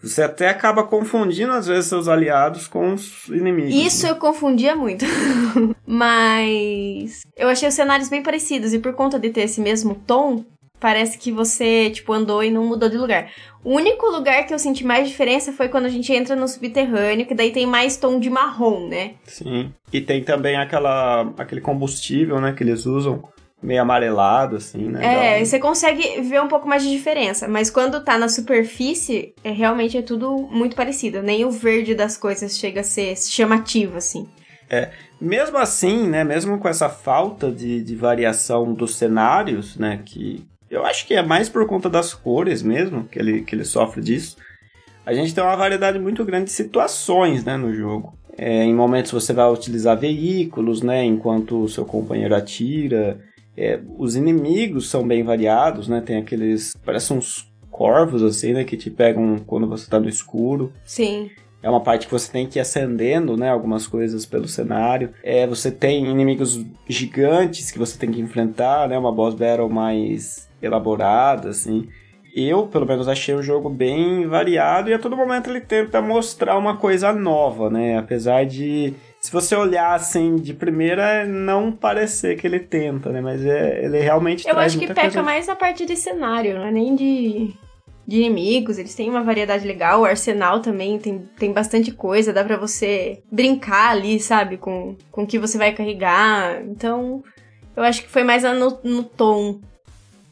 Você 0.00 0.22
até 0.22 0.48
acaba 0.48 0.84
confundindo, 0.84 1.50
às 1.50 1.66
vezes, 1.66 1.86
seus 1.86 2.06
aliados 2.06 2.68
com 2.68 2.94
os 2.94 3.26
inimigos. 3.26 3.74
Isso 3.74 4.06
né? 4.06 4.12
eu 4.12 4.16
confundia 4.16 4.76
muito. 4.76 5.04
Mas 5.84 7.22
eu 7.36 7.48
achei 7.48 7.68
os 7.68 7.74
cenários 7.74 8.08
bem 8.08 8.22
parecidos. 8.22 8.72
E 8.72 8.78
por 8.78 8.92
conta 8.92 9.18
de 9.18 9.30
ter 9.30 9.40
esse 9.40 9.60
mesmo 9.60 9.96
tom, 10.06 10.44
parece 10.78 11.18
que 11.18 11.32
você, 11.32 11.90
tipo, 11.90 12.12
andou 12.12 12.44
e 12.44 12.50
não 12.50 12.64
mudou 12.64 12.88
de 12.88 12.96
lugar. 12.96 13.28
O 13.64 13.74
único 13.74 14.06
lugar 14.06 14.46
que 14.46 14.52
eu 14.52 14.58
senti 14.58 14.84
mais 14.84 15.08
diferença 15.08 15.50
foi 15.50 15.68
quando 15.68 15.86
a 15.86 15.88
gente 15.88 16.12
entra 16.12 16.36
no 16.36 16.46
subterrâneo, 16.46 17.24
que 17.24 17.34
daí 17.34 17.50
tem 17.50 17.66
mais 17.66 17.96
tom 17.96 18.20
de 18.20 18.28
marrom, 18.28 18.88
né? 18.88 19.14
Sim. 19.24 19.72
E 19.90 20.02
tem 20.02 20.22
também 20.22 20.56
aquela, 20.56 21.32
aquele 21.38 21.62
combustível, 21.62 22.38
né, 22.40 22.52
que 22.52 22.62
eles 22.62 22.84
usam 22.84 23.24
meio 23.62 23.80
amarelado, 23.80 24.56
assim, 24.56 24.90
né? 24.90 25.38
É, 25.38 25.44
você 25.44 25.58
consegue 25.58 26.20
ver 26.20 26.42
um 26.42 26.48
pouco 26.48 26.68
mais 26.68 26.82
de 26.82 26.90
diferença, 26.90 27.48
mas 27.48 27.70
quando 27.70 28.04
tá 28.04 28.18
na 28.18 28.28
superfície, 28.28 29.34
é, 29.42 29.50
realmente 29.50 29.96
é 29.96 30.02
tudo 30.02 30.36
muito 30.50 30.76
parecido. 30.76 31.22
Nem 31.22 31.46
o 31.46 31.50
verde 31.50 31.94
das 31.94 32.18
coisas 32.18 32.58
chega 32.58 32.82
a 32.82 32.84
ser 32.84 33.16
chamativo, 33.16 33.96
assim. 33.96 34.28
É, 34.68 34.90
mesmo 35.18 35.56
assim, 35.56 36.06
né, 36.08 36.22
mesmo 36.22 36.58
com 36.58 36.68
essa 36.68 36.90
falta 36.90 37.50
de, 37.50 37.82
de 37.82 37.96
variação 37.96 38.74
dos 38.74 38.96
cenários, 38.96 39.76
né, 39.76 40.02
que 40.04 40.44
eu 40.74 40.84
acho 40.84 41.06
que 41.06 41.14
é 41.14 41.22
mais 41.22 41.48
por 41.48 41.66
conta 41.66 41.88
das 41.88 42.12
cores 42.12 42.62
mesmo 42.62 43.04
que 43.04 43.18
ele, 43.18 43.42
que 43.42 43.54
ele 43.54 43.64
sofre 43.64 44.02
disso. 44.02 44.36
A 45.06 45.12
gente 45.12 45.34
tem 45.34 45.44
uma 45.44 45.56
variedade 45.56 45.98
muito 45.98 46.24
grande 46.24 46.46
de 46.46 46.52
situações 46.52 47.44
né, 47.44 47.56
no 47.56 47.74
jogo. 47.74 48.14
É, 48.36 48.64
em 48.64 48.74
momentos 48.74 49.12
você 49.12 49.32
vai 49.32 49.50
utilizar 49.50 49.98
veículos, 49.98 50.82
né, 50.82 51.04
enquanto 51.04 51.62
o 51.62 51.68
seu 51.68 51.84
companheiro 51.84 52.34
atira. 52.34 53.20
É, 53.56 53.78
os 53.98 54.16
inimigos 54.16 54.90
são 54.90 55.06
bem 55.06 55.22
variados, 55.22 55.86
né? 55.86 56.00
Tem 56.00 56.16
aqueles. 56.16 56.74
parecem 56.84 57.16
uns 57.16 57.48
corvos, 57.70 58.22
assim, 58.22 58.52
né? 58.52 58.64
Que 58.64 58.76
te 58.76 58.90
pegam 58.90 59.38
quando 59.46 59.68
você 59.68 59.88
tá 59.88 60.00
no 60.00 60.08
escuro. 60.08 60.72
Sim. 60.84 61.30
É 61.64 61.70
uma 61.70 61.80
parte 61.80 62.06
que 62.06 62.12
você 62.12 62.30
tem 62.30 62.46
que 62.46 62.58
ir 62.58 62.60
acendendo, 62.60 63.38
né? 63.38 63.48
Algumas 63.48 63.86
coisas 63.86 64.26
pelo 64.26 64.46
cenário. 64.46 65.14
É, 65.22 65.46
você 65.46 65.70
tem 65.70 66.04
inimigos 66.04 66.62
gigantes 66.86 67.70
que 67.70 67.78
você 67.78 67.98
tem 67.98 68.10
que 68.12 68.20
enfrentar, 68.20 68.86
né? 68.86 68.98
Uma 68.98 69.10
boss 69.10 69.34
battle 69.34 69.70
mais 69.70 70.46
elaborada, 70.60 71.48
assim. 71.48 71.88
Eu, 72.36 72.66
pelo 72.66 72.84
menos, 72.84 73.08
achei 73.08 73.34
o 73.34 73.42
jogo 73.42 73.70
bem 73.70 74.26
variado 74.26 74.90
e 74.90 74.92
a 74.92 74.98
todo 74.98 75.16
momento 75.16 75.48
ele 75.48 75.62
tenta 75.62 76.02
mostrar 76.02 76.58
uma 76.58 76.76
coisa 76.76 77.14
nova, 77.14 77.70
né? 77.70 77.96
Apesar 77.96 78.44
de, 78.44 78.92
se 79.18 79.32
você 79.32 79.56
olhar 79.56 79.94
assim 79.94 80.36
de 80.36 80.52
primeira, 80.52 81.24
não 81.24 81.72
parecer 81.72 82.36
que 82.36 82.46
ele 82.46 82.60
tenta, 82.60 83.08
né? 83.08 83.22
Mas 83.22 83.42
é, 83.42 83.82
ele 83.82 84.00
realmente 84.00 84.46
Eu 84.46 84.58
acho 84.58 84.78
que 84.78 84.88
peca 84.88 85.00
coisa... 85.00 85.22
mais 85.22 85.46
na 85.46 85.56
parte 85.56 85.86
de 85.86 85.96
cenário, 85.96 86.56
não 86.56 86.66
é 86.66 86.70
nem 86.70 86.94
de, 86.94 87.54
de 88.06 88.16
inimigos. 88.16 88.78
Eles 88.78 88.94
têm 88.94 89.10
uma 89.10 89.22
variedade 89.22 89.66
legal. 89.66 90.00
O 90.00 90.04
arsenal 90.04 90.60
também 90.60 90.98
tem, 90.98 91.18
tem 91.38 91.52
bastante 91.52 91.90
coisa. 91.90 92.32
Dá 92.32 92.44
pra 92.44 92.56
você 92.56 93.22
brincar 93.30 93.90
ali, 93.90 94.20
sabe? 94.20 94.56
Com, 94.56 94.96
com 95.10 95.22
o 95.22 95.26
que 95.26 95.38
você 95.38 95.58
vai 95.58 95.72
carregar. 95.72 96.62
Então, 96.62 97.22
eu 97.76 97.82
acho 97.82 98.02
que 98.02 98.08
foi 98.08 98.22
mais 98.22 98.42
no, 98.42 98.78
no 98.82 99.02
tom 99.02 99.60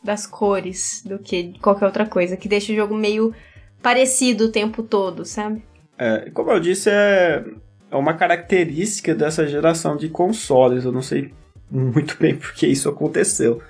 das 0.03 0.27
cores 0.27 1.03
do 1.05 1.19
que 1.19 1.59
qualquer 1.61 1.87
outra 1.87 2.07
coisa, 2.07 2.37
que 2.37 2.49
deixa 2.49 2.73
o 2.73 2.77
jogo 2.77 2.95
meio 2.95 3.33
parecido 3.81 4.47
o 4.47 4.53
tempo 4.53 4.83
todo, 4.83 5.25
sabe? 5.25 5.63
É, 5.99 6.31
como 6.31 6.51
eu 6.51 6.59
disse, 6.59 6.91
é, 6.91 7.45
é 7.91 7.97
uma 7.97 8.15
característica 8.15 9.15
dessa 9.15 9.47
geração 9.47 9.97
de 9.97 10.09
consoles. 10.09 10.85
Eu 10.85 10.93
não 10.93 11.03
sei 11.03 11.33
muito 11.71 12.17
bem 12.19 12.37
porque 12.37 12.67
isso 12.67 12.89
aconteceu, 12.89 13.63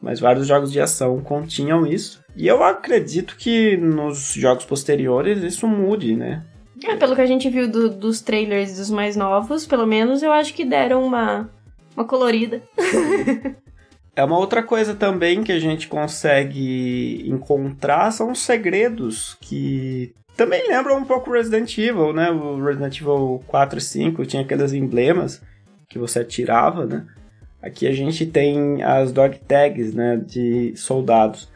mas 0.00 0.20
vários 0.20 0.46
jogos 0.46 0.72
de 0.72 0.80
ação 0.80 1.20
continham 1.20 1.86
isso. 1.86 2.22
E 2.38 2.46
eu 2.46 2.62
acredito 2.62 3.36
que 3.36 3.76
nos 3.76 4.32
jogos 4.32 4.64
posteriores 4.64 5.42
isso 5.42 5.66
mude, 5.66 6.14
né? 6.14 6.44
É, 6.84 6.94
pelo 6.94 7.16
que 7.16 7.20
a 7.20 7.26
gente 7.26 7.50
viu 7.50 7.68
do, 7.68 7.90
dos 7.90 8.20
trailers 8.20 8.76
dos 8.76 8.88
mais 8.88 9.16
novos, 9.16 9.66
pelo 9.66 9.84
menos 9.84 10.22
eu 10.22 10.30
acho 10.30 10.54
que 10.54 10.64
deram 10.64 11.04
uma, 11.04 11.50
uma 11.96 12.04
colorida. 12.04 12.62
É 14.14 14.24
uma 14.24 14.36
outra 14.36 14.64
coisa 14.64 14.96
também 14.96 15.44
que 15.44 15.52
a 15.52 15.60
gente 15.60 15.86
consegue 15.86 17.22
encontrar 17.28 18.10
são 18.10 18.32
os 18.32 18.40
segredos 18.40 19.36
que 19.40 20.12
também 20.36 20.68
lembram 20.68 20.98
um 20.98 21.04
pouco 21.04 21.30
Resident 21.30 21.78
Evil, 21.78 22.12
né? 22.12 22.28
O 22.28 22.60
Resident 22.60 23.00
Evil 23.00 23.40
4 23.46 23.78
e 23.78 23.80
5 23.80 24.26
tinha 24.26 24.42
aqueles 24.42 24.72
emblemas 24.72 25.40
que 25.88 26.00
você 26.00 26.18
atirava, 26.18 26.84
né? 26.84 27.06
Aqui 27.62 27.86
a 27.86 27.92
gente 27.92 28.26
tem 28.26 28.82
as 28.82 29.12
dog 29.12 29.38
tags, 29.46 29.94
né, 29.94 30.16
de 30.16 30.76
soldados. 30.76 31.48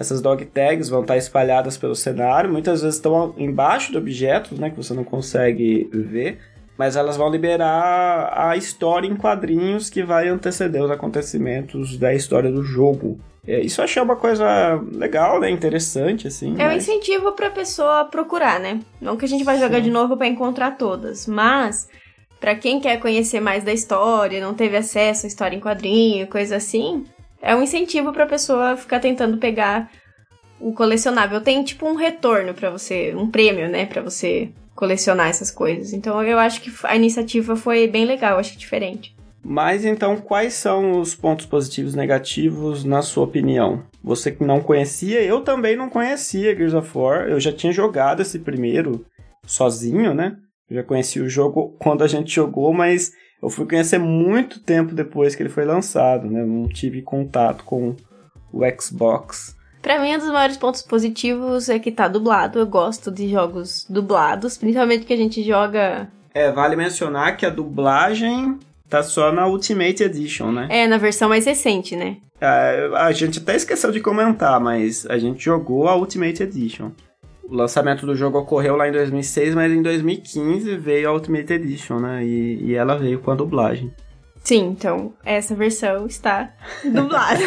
Essas 0.00 0.22
dog 0.22 0.44
tags 0.46 0.88
vão 0.88 1.02
estar 1.02 1.18
espalhadas 1.18 1.76
pelo 1.76 1.94
cenário, 1.94 2.50
muitas 2.50 2.80
vezes 2.80 2.96
estão 2.96 3.34
embaixo 3.36 3.92
de 3.92 3.98
objetos, 3.98 4.58
né, 4.58 4.70
que 4.70 4.76
você 4.76 4.94
não 4.94 5.04
consegue 5.04 5.90
ver 5.92 6.38
mas 6.80 6.96
elas 6.96 7.14
vão 7.14 7.28
liberar 7.28 8.32
a 8.34 8.56
história 8.56 9.06
em 9.06 9.14
quadrinhos 9.14 9.90
que 9.90 10.02
vai 10.02 10.28
anteceder 10.28 10.82
os 10.82 10.90
acontecimentos 10.90 11.98
da 11.98 12.14
história 12.14 12.50
do 12.50 12.62
jogo. 12.62 13.20
É, 13.46 13.60
isso 13.60 13.82
eu 13.82 13.84
achei 13.84 14.02
uma 14.02 14.16
coisa 14.16 14.82
legal, 14.90 15.38
né? 15.40 15.50
Interessante, 15.50 16.26
assim. 16.26 16.54
É 16.54 16.64
mas... 16.64 16.72
um 16.72 16.76
incentivo 16.78 17.32
pra 17.32 17.50
pessoa 17.50 18.06
procurar, 18.06 18.58
né? 18.58 18.80
Não 18.98 19.18
que 19.18 19.26
a 19.26 19.28
gente 19.28 19.44
vai 19.44 19.58
jogar 19.58 19.76
Sim. 19.76 19.82
de 19.82 19.90
novo 19.90 20.16
para 20.16 20.26
encontrar 20.26 20.78
todas, 20.78 21.26
mas 21.26 21.86
para 22.40 22.54
quem 22.54 22.80
quer 22.80 22.98
conhecer 22.98 23.40
mais 23.40 23.62
da 23.62 23.74
história, 23.74 24.40
não 24.40 24.54
teve 24.54 24.78
acesso 24.78 25.26
à 25.26 25.28
história 25.28 25.54
em 25.54 25.60
quadrinho, 25.60 26.26
coisa 26.28 26.56
assim, 26.56 27.04
é 27.42 27.54
um 27.54 27.62
incentivo 27.62 28.12
pra 28.12 28.26
pessoa 28.26 28.76
ficar 28.76 29.00
tentando 29.00 29.38
pegar 29.38 29.90
o 30.60 30.72
colecionável. 30.72 31.40
Tem 31.40 31.62
tipo 31.64 31.86
um 31.86 31.94
retorno 31.94 32.52
para 32.54 32.70
você, 32.70 33.14
um 33.14 33.30
prêmio, 33.30 33.68
né, 33.68 33.86
para 33.86 34.02
você 34.02 34.50
colecionar 34.74 35.28
essas 35.28 35.50
coisas. 35.50 35.92
Então 35.92 36.22
eu 36.22 36.38
acho 36.38 36.60
que 36.60 36.72
a 36.84 36.96
iniciativa 36.96 37.56
foi 37.56 37.86
bem 37.86 38.04
legal, 38.04 38.38
acho 38.38 38.52
que 38.52 38.58
diferente. 38.58 39.14
Mas 39.42 39.86
então, 39.86 40.18
quais 40.18 40.52
são 40.52 41.00
os 41.00 41.14
pontos 41.14 41.46
positivos 41.46 41.94
e 41.94 41.96
negativos 41.96 42.84
na 42.84 43.00
sua 43.00 43.24
opinião? 43.24 43.82
Você 44.04 44.30
que 44.30 44.44
não 44.44 44.60
conhecia, 44.60 45.22
eu 45.22 45.40
também 45.40 45.76
não 45.76 45.88
conhecia 45.88 46.54
Gears 46.54 46.74
of 46.74 46.90
War. 46.96 47.26
Eu 47.26 47.40
já 47.40 47.50
tinha 47.50 47.72
jogado 47.72 48.20
esse 48.20 48.38
primeiro 48.38 49.04
sozinho, 49.46 50.12
né? 50.12 50.36
Eu 50.68 50.76
já 50.76 50.82
conheci 50.82 51.20
o 51.20 51.28
jogo 51.28 51.74
quando 51.78 52.04
a 52.04 52.06
gente 52.06 52.34
jogou, 52.34 52.72
mas 52.72 53.12
eu 53.42 53.48
fui 53.48 53.66
conhecer 53.66 53.98
muito 53.98 54.60
tempo 54.60 54.94
depois 54.94 55.34
que 55.34 55.42
ele 55.42 55.48
foi 55.48 55.64
lançado, 55.64 56.28
né? 56.28 56.44
Não 56.44 56.68
tive 56.68 57.02
contato 57.02 57.64
com 57.64 57.96
o 58.52 58.60
Xbox. 58.80 59.56
Pra 59.80 59.98
mim, 60.00 60.14
um 60.14 60.18
dos 60.18 60.28
maiores 60.28 60.58
pontos 60.58 60.82
positivos 60.82 61.68
é 61.68 61.78
que 61.78 61.90
tá 61.90 62.06
dublado. 62.06 62.58
Eu 62.58 62.66
gosto 62.66 63.10
de 63.10 63.28
jogos 63.28 63.86
dublados, 63.88 64.58
principalmente 64.58 65.06
que 65.06 65.12
a 65.12 65.16
gente 65.16 65.42
joga. 65.42 66.08
É, 66.34 66.52
vale 66.52 66.76
mencionar 66.76 67.36
que 67.36 67.46
a 67.46 67.50
dublagem 67.50 68.58
Tá 68.90 69.04
só 69.04 69.30
na 69.30 69.46
Ultimate 69.46 70.02
Edition, 70.02 70.50
né? 70.50 70.66
É, 70.68 70.86
na 70.88 70.98
versão 70.98 71.28
mais 71.28 71.46
recente, 71.46 71.94
né? 71.94 72.16
É, 72.40 72.90
a 72.96 73.12
gente 73.12 73.38
até 73.38 73.54
esqueceu 73.54 73.92
de 73.92 74.00
comentar, 74.00 74.58
mas 74.58 75.06
a 75.06 75.16
gente 75.16 75.44
jogou 75.44 75.86
a 75.86 75.94
Ultimate 75.94 76.42
Edition. 76.42 76.90
O 77.50 77.54
lançamento 77.56 78.06
do 78.06 78.14
jogo 78.14 78.38
ocorreu 78.38 78.76
lá 78.76 78.88
em 78.88 78.92
2006, 78.92 79.56
mas 79.56 79.72
em 79.72 79.82
2015 79.82 80.76
veio 80.76 81.08
a 81.08 81.12
Ultimate 81.12 81.52
Edition, 81.52 81.98
né? 81.98 82.24
E, 82.24 82.66
e 82.66 82.74
ela 82.76 82.96
veio 82.96 83.18
com 83.18 83.32
a 83.32 83.34
dublagem. 83.34 83.92
Sim, 84.44 84.68
então 84.68 85.12
essa 85.24 85.52
versão 85.52 86.06
está 86.06 86.52
dublada. 86.86 87.40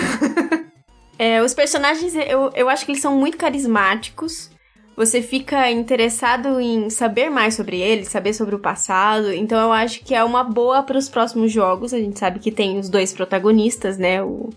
é, 1.17 1.41
os 1.41 1.53
personagens, 1.53 2.13
eu, 2.15 2.51
eu 2.53 2.67
acho 2.67 2.85
que 2.85 2.91
eles 2.91 3.01
são 3.01 3.17
muito 3.17 3.37
carismáticos. 3.37 4.51
Você 4.97 5.21
fica 5.21 5.71
interessado 5.71 6.59
em 6.59 6.89
saber 6.89 7.29
mais 7.29 7.55
sobre 7.55 7.79
eles, 7.79 8.09
saber 8.09 8.33
sobre 8.33 8.55
o 8.55 8.59
passado. 8.59 9.31
Então 9.31 9.57
eu 9.57 9.71
acho 9.71 10.03
que 10.03 10.13
é 10.13 10.21
uma 10.21 10.43
boa 10.43 10.83
para 10.83 10.97
os 10.97 11.07
próximos 11.07 11.49
jogos. 11.49 11.93
A 11.93 11.97
gente 11.97 12.19
sabe 12.19 12.39
que 12.39 12.51
tem 12.51 12.77
os 12.77 12.89
dois 12.89 13.13
protagonistas, 13.13 13.97
né? 13.97 14.21
O, 14.21 14.49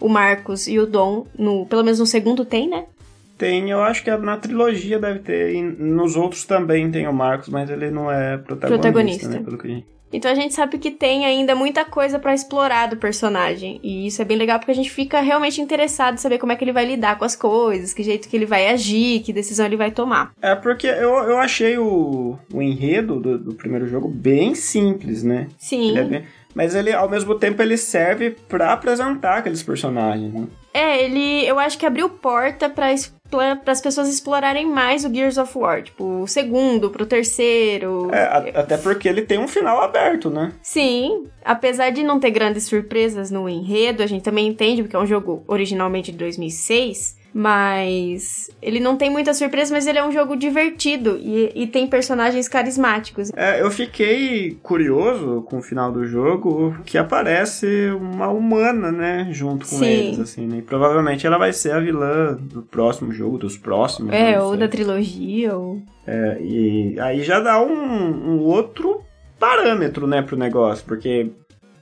o 0.00 0.08
Marcos 0.08 0.68
e 0.68 0.78
o 0.78 0.86
Dom. 0.86 1.26
No, 1.36 1.66
pelo 1.66 1.82
menos 1.82 1.98
no 1.98 2.06
segundo 2.06 2.44
tem, 2.44 2.68
né? 2.68 2.86
Tem, 3.36 3.70
eu 3.70 3.82
acho 3.82 4.04
que 4.04 4.16
na 4.16 4.36
trilogia 4.36 4.98
deve 4.98 5.20
ter. 5.20 5.54
E 5.54 5.62
nos 5.62 6.16
outros 6.16 6.44
também 6.44 6.90
tem 6.90 7.08
o 7.08 7.12
Marcos, 7.12 7.48
mas 7.48 7.68
ele 7.70 7.90
não 7.90 8.10
é 8.10 8.36
protagonista, 8.36 8.78
protagonista. 8.78 9.28
Né, 9.28 9.40
pelo 9.40 9.58
que 9.58 9.66
a 9.66 9.70
gente 9.70 9.92
então 10.12 10.30
a 10.30 10.34
gente 10.34 10.52
sabe 10.52 10.78
que 10.78 10.90
tem 10.90 11.24
ainda 11.24 11.54
muita 11.54 11.84
coisa 11.84 12.18
para 12.18 12.34
explorar 12.34 12.86
do 12.86 12.96
personagem. 12.96 13.80
E 13.82 14.06
isso 14.06 14.20
é 14.20 14.24
bem 14.24 14.36
legal 14.36 14.58
porque 14.58 14.70
a 14.70 14.74
gente 14.74 14.90
fica 14.90 15.20
realmente 15.20 15.60
interessado 15.60 16.14
em 16.14 16.18
saber 16.18 16.38
como 16.38 16.52
é 16.52 16.56
que 16.56 16.62
ele 16.62 16.72
vai 16.72 16.84
lidar 16.84 17.18
com 17.18 17.24
as 17.24 17.34
coisas, 17.34 17.94
que 17.94 18.02
jeito 18.02 18.28
que 18.28 18.36
ele 18.36 18.44
vai 18.44 18.68
agir, 18.68 19.20
que 19.20 19.32
decisão 19.32 19.64
ele 19.64 19.76
vai 19.76 19.90
tomar. 19.90 20.32
É 20.42 20.54
porque 20.54 20.86
eu, 20.86 21.14
eu 21.14 21.38
achei 21.38 21.78
o, 21.78 22.38
o 22.52 22.60
enredo 22.60 23.18
do, 23.18 23.38
do 23.38 23.54
primeiro 23.54 23.86
jogo 23.86 24.06
bem 24.08 24.54
simples, 24.54 25.22
né? 25.22 25.48
Sim. 25.56 25.90
Ele 25.90 25.98
é 25.98 26.04
bem, 26.04 26.24
mas 26.54 26.74
ele, 26.74 26.92
ao 26.92 27.08
mesmo 27.08 27.34
tempo, 27.36 27.62
ele 27.62 27.78
serve 27.78 28.36
para 28.48 28.72
apresentar 28.72 29.38
aqueles 29.38 29.62
personagens, 29.62 30.32
né? 30.32 30.46
É, 30.74 31.02
ele. 31.02 31.46
Eu 31.46 31.58
acho 31.58 31.78
que 31.78 31.86
abriu 31.86 32.08
porta 32.08 32.68
para 32.68 32.92
para 33.38 33.72
as 33.72 33.80
pessoas 33.80 34.08
explorarem 34.08 34.66
mais 34.66 35.04
o 35.04 35.12
Gears 35.12 35.38
of 35.38 35.56
War, 35.56 35.82
tipo, 35.82 36.22
o 36.22 36.26
segundo, 36.26 36.90
pro 36.90 37.06
terceiro. 37.06 38.10
É, 38.12 38.52
até 38.54 38.76
porque 38.76 39.08
ele 39.08 39.22
tem 39.22 39.38
um 39.38 39.48
final 39.48 39.80
aberto, 39.80 40.30
né? 40.30 40.52
Sim, 40.62 41.24
apesar 41.44 41.90
de 41.90 42.02
não 42.02 42.20
ter 42.20 42.30
grandes 42.30 42.64
surpresas 42.64 43.30
no 43.30 43.48
enredo, 43.48 44.02
a 44.02 44.06
gente 44.06 44.22
também 44.22 44.46
entende, 44.46 44.82
porque 44.82 44.96
é 44.96 44.98
um 44.98 45.06
jogo 45.06 45.42
originalmente 45.46 46.12
de 46.12 46.18
2006, 46.18 47.16
mas 47.34 48.50
ele 48.60 48.78
não 48.78 48.96
tem 48.96 49.10
muita 49.10 49.32
surpresa, 49.32 49.74
mas 49.74 49.86
ele 49.86 49.98
é 49.98 50.04
um 50.04 50.12
jogo 50.12 50.36
divertido 50.36 51.18
e, 51.20 51.50
e 51.54 51.66
tem 51.66 51.86
personagens 51.86 52.48
carismáticos. 52.48 53.30
É, 53.34 53.60
eu 53.60 53.70
fiquei 53.70 54.58
curioso 54.62 55.42
com 55.42 55.58
o 55.58 55.62
final 55.62 55.90
do 55.90 56.04
jogo 56.04 56.76
que 56.84 56.98
aparece 56.98 57.90
uma 57.92 58.28
humana, 58.28 58.92
né, 58.92 59.28
junto 59.32 59.66
com 59.66 59.76
Sim. 59.76 59.86
eles, 59.86 60.20
assim, 60.20 60.46
né? 60.46 60.58
E 60.58 60.62
provavelmente 60.62 61.26
ela 61.26 61.38
vai 61.38 61.52
ser 61.52 61.72
a 61.72 61.80
vilã 61.80 62.34
do 62.34 62.62
próximo 62.62 63.12
jogo, 63.12 63.38
dos 63.38 63.56
próximos. 63.56 64.12
É, 64.12 64.40
ou 64.40 64.56
da 64.56 64.68
trilogia, 64.68 65.56
ou... 65.56 65.80
É, 66.06 66.38
e 66.40 67.00
aí 67.00 67.22
já 67.22 67.40
dá 67.40 67.62
um, 67.62 67.72
um 67.72 68.40
outro 68.40 69.00
parâmetro, 69.38 70.06
né, 70.06 70.22
pro 70.22 70.36
negócio, 70.36 70.84
porque 70.86 71.30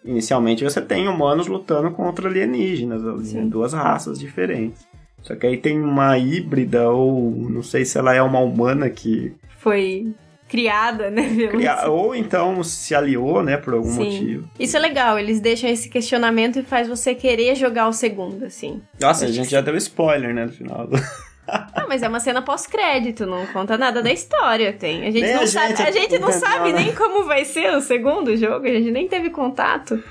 inicialmente 0.04 0.64
você 0.64 0.80
tem 0.80 1.08
humanos 1.08 1.46
lutando 1.46 1.90
contra 1.90 2.28
alienígenas, 2.28 3.02
Sim. 3.26 3.48
duas 3.48 3.72
raças 3.72 4.18
diferentes. 4.18 4.89
Só 5.22 5.34
que 5.34 5.46
aí 5.46 5.56
tem 5.56 5.80
uma 5.80 6.16
híbrida, 6.18 6.90
ou 6.90 7.30
não 7.50 7.62
sei 7.62 7.84
se 7.84 7.98
ela 7.98 8.14
é 8.14 8.22
uma 8.22 8.40
humana 8.40 8.88
que. 8.88 9.32
Foi 9.58 10.12
criada, 10.48 11.10
né? 11.10 11.22
Cria... 11.48 11.88
Ou 11.88 12.14
então 12.14 12.62
se 12.64 12.94
aliou, 12.94 13.42
né, 13.42 13.56
por 13.56 13.74
algum 13.74 13.90
Sim. 13.90 14.04
motivo. 14.04 14.50
Isso 14.58 14.76
é 14.76 14.80
legal, 14.80 15.18
eles 15.18 15.40
deixam 15.40 15.70
esse 15.70 15.88
questionamento 15.88 16.58
e 16.58 16.62
faz 16.62 16.88
você 16.88 17.14
querer 17.14 17.54
jogar 17.54 17.86
o 17.88 17.92
segundo, 17.92 18.44
assim. 18.44 18.82
Nossa, 19.00 19.26
a 19.26 19.30
gente 19.30 19.50
já 19.50 19.60
deu 19.60 19.76
spoiler, 19.76 20.34
né, 20.34 20.46
no 20.46 20.52
final. 20.52 20.88
Ah, 21.50 21.86
mas 21.88 22.02
é 22.02 22.08
uma 22.08 22.20
cena 22.20 22.40
pós-crédito, 22.42 23.26
não 23.26 23.46
conta 23.46 23.76
nada 23.76 24.02
da 24.02 24.12
história, 24.12 24.72
tem. 24.72 25.02
A 25.02 25.10
gente 25.10 25.22
nem 25.22 25.34
não 25.34 25.42
a 25.42 25.46
sabe, 25.46 25.68
gente 25.76 25.82
a 25.82 25.90
gente 25.90 26.18
não 26.18 26.32
sabe 26.32 26.72
nem 26.72 26.94
como 26.94 27.24
vai 27.24 27.44
ser 27.44 27.74
o 27.74 27.80
segundo 27.80 28.36
jogo, 28.36 28.66
a 28.66 28.70
gente 28.70 28.90
nem 28.90 29.08
teve 29.08 29.30
contato. 29.30 30.02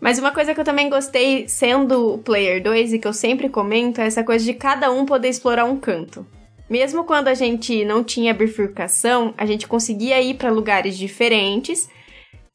Mas 0.00 0.18
uma 0.18 0.32
coisa 0.32 0.54
que 0.54 0.60
eu 0.60 0.64
também 0.64 0.88
gostei, 0.88 1.46
sendo 1.46 2.14
o 2.14 2.18
Player 2.18 2.62
2, 2.62 2.94
e 2.94 2.98
que 2.98 3.06
eu 3.06 3.12
sempre 3.12 3.48
comento, 3.48 4.00
é 4.00 4.06
essa 4.06 4.24
coisa 4.24 4.44
de 4.44 4.54
cada 4.54 4.90
um 4.90 5.04
poder 5.04 5.28
explorar 5.28 5.64
um 5.66 5.76
canto. 5.76 6.26
Mesmo 6.70 7.04
quando 7.04 7.28
a 7.28 7.34
gente 7.34 7.84
não 7.84 8.02
tinha 8.02 8.32
bifurcação, 8.32 9.34
a 9.36 9.44
gente 9.44 9.66
conseguia 9.68 10.20
ir 10.22 10.34
para 10.34 10.50
lugares 10.50 10.96
diferentes. 10.96 11.88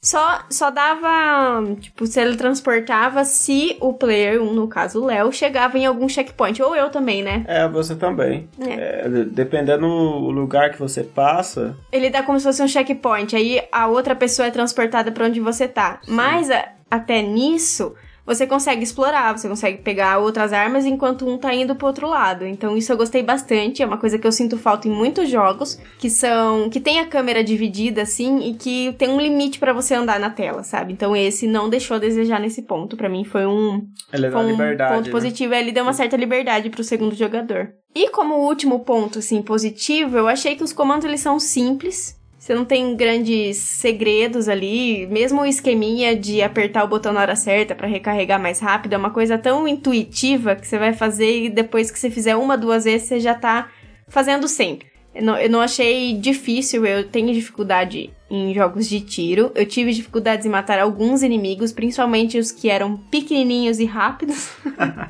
Só, 0.05 0.41
só 0.51 0.69
dava, 0.69 1.63
tipo, 1.81 2.05
se 2.05 2.21
ele 2.21 2.37
transportava 2.37 3.25
se 3.25 3.75
o 3.81 3.91
player, 3.91 4.39
no 4.39 4.67
caso 4.67 5.01
o 5.01 5.05
Léo, 5.07 5.33
chegava 5.33 5.79
em 5.79 5.85
algum 5.87 6.07
checkpoint. 6.07 6.61
Ou 6.61 6.75
eu 6.75 6.91
também, 6.91 7.23
né? 7.23 7.43
É, 7.47 7.67
você 7.67 7.95
também. 7.95 8.47
É. 8.59 9.05
É, 9.05 9.09
dependendo 9.09 9.87
do 9.87 10.29
lugar 10.29 10.69
que 10.69 10.77
você 10.77 11.03
passa. 11.03 11.75
Ele 11.91 12.11
dá 12.11 12.21
como 12.21 12.39
se 12.39 12.45
fosse 12.45 12.61
um 12.61 12.67
checkpoint. 12.67 13.35
Aí 13.35 13.63
a 13.71 13.87
outra 13.87 14.15
pessoa 14.15 14.47
é 14.47 14.51
transportada 14.51 15.11
para 15.11 15.25
onde 15.25 15.39
você 15.39 15.67
tá. 15.67 15.99
Sim. 16.03 16.11
Mas 16.11 16.49
até 16.89 17.23
nisso, 17.23 17.95
você 18.25 18.47
consegue 18.47 18.83
explorar, 18.83 19.37
você 19.37 19.47
consegue 19.47 19.77
pegar 19.79 20.17
outras 20.17 20.51
armas 20.51 20.85
enquanto 20.85 21.27
um 21.27 21.37
tá 21.37 21.53
indo 21.53 21.75
pro 21.75 21.87
outro 21.87 22.09
lado. 22.09 22.45
Então 22.45 22.75
isso 22.75 22.91
eu 22.91 22.97
gostei 22.97 23.21
bastante, 23.21 23.83
é 23.83 23.85
uma 23.85 23.97
coisa 23.97 24.17
que 24.17 24.25
eu 24.25 24.31
sinto 24.31 24.57
falta 24.57 24.87
em 24.87 24.91
muitos 24.91 25.29
jogos, 25.29 25.79
que 25.99 26.09
são 26.09 26.69
que 26.69 26.79
tem 26.79 26.99
a 26.99 27.05
câmera 27.05 27.43
dividida 27.43 28.01
assim 28.01 28.39
e 28.49 28.53
que 28.55 28.93
tem 28.97 29.09
um 29.09 29.19
limite 29.19 29.59
para 29.59 29.73
você 29.73 29.93
andar 29.93 30.19
na 30.19 30.29
tela, 30.29 30.63
sabe? 30.63 30.93
Então 30.93 31.15
esse 31.15 31.47
não 31.47 31.69
deixou 31.69 31.95
a 31.95 31.99
desejar 31.99 32.39
nesse 32.39 32.63
ponto, 32.63 32.97
para 32.97 33.09
mim 33.09 33.23
foi 33.23 33.45
um, 33.45 33.87
ele 34.11 34.31
foi 34.31 34.45
um 34.45 34.57
ponto 34.57 35.05
né? 35.05 35.11
positivo, 35.11 35.53
ele 35.53 35.71
deu 35.71 35.83
uma 35.83 35.93
certa 35.93 36.17
liberdade 36.17 36.69
pro 36.69 36.83
segundo 36.83 37.15
jogador. 37.15 37.73
E 37.93 38.09
como 38.09 38.35
último 38.35 38.79
ponto 38.79 39.19
assim 39.19 39.41
positivo, 39.41 40.17
eu 40.17 40.27
achei 40.27 40.55
que 40.55 40.63
os 40.63 40.73
comandos 40.73 41.05
eles 41.05 41.21
são 41.21 41.39
simples, 41.39 42.19
você 42.45 42.53
não 42.53 42.63
tem 42.63 42.95
grandes 42.95 43.57
segredos 43.57 44.47
ali, 44.47 45.07
mesmo 45.07 45.41
o 45.41 45.47
esqueminha 45.47 46.15
de 46.15 46.43
apertar 46.43 46.83
o 46.83 46.87
botão 46.87 47.11
na 47.11 47.21
hora 47.21 47.35
certa 47.35 47.73
para 47.73 47.87
recarregar 47.87 48.39
mais 48.39 48.59
rápido 48.59 48.93
é 48.93 48.97
uma 48.97 49.09
coisa 49.09 49.35
tão 49.35 49.67
intuitiva 49.67 50.55
que 50.55 50.67
você 50.67 50.77
vai 50.77 50.93
fazer 50.93 51.45
e 51.45 51.49
depois 51.49 51.89
que 51.89 51.97
você 51.97 52.07
fizer 52.11 52.35
uma, 52.35 52.55
duas 52.55 52.83
vezes 52.83 53.07
você 53.07 53.19
já 53.19 53.33
tá 53.33 53.71
fazendo 54.07 54.47
sempre. 54.47 54.85
Eu 55.15 55.23
não, 55.23 55.35
eu 55.39 55.49
não 55.49 55.59
achei 55.59 56.13
difícil, 56.13 56.85
eu 56.85 57.09
tenho 57.09 57.33
dificuldade 57.33 58.13
em 58.29 58.53
jogos 58.53 58.87
de 58.87 59.01
tiro. 59.01 59.51
Eu 59.55 59.65
tive 59.65 59.91
dificuldades 59.91 60.45
em 60.45 60.49
matar 60.49 60.77
alguns 60.77 61.23
inimigos, 61.23 61.73
principalmente 61.73 62.37
os 62.37 62.51
que 62.51 62.69
eram 62.69 62.95
pequenininhos 63.09 63.79
e 63.79 63.85
rápidos. 63.85 64.51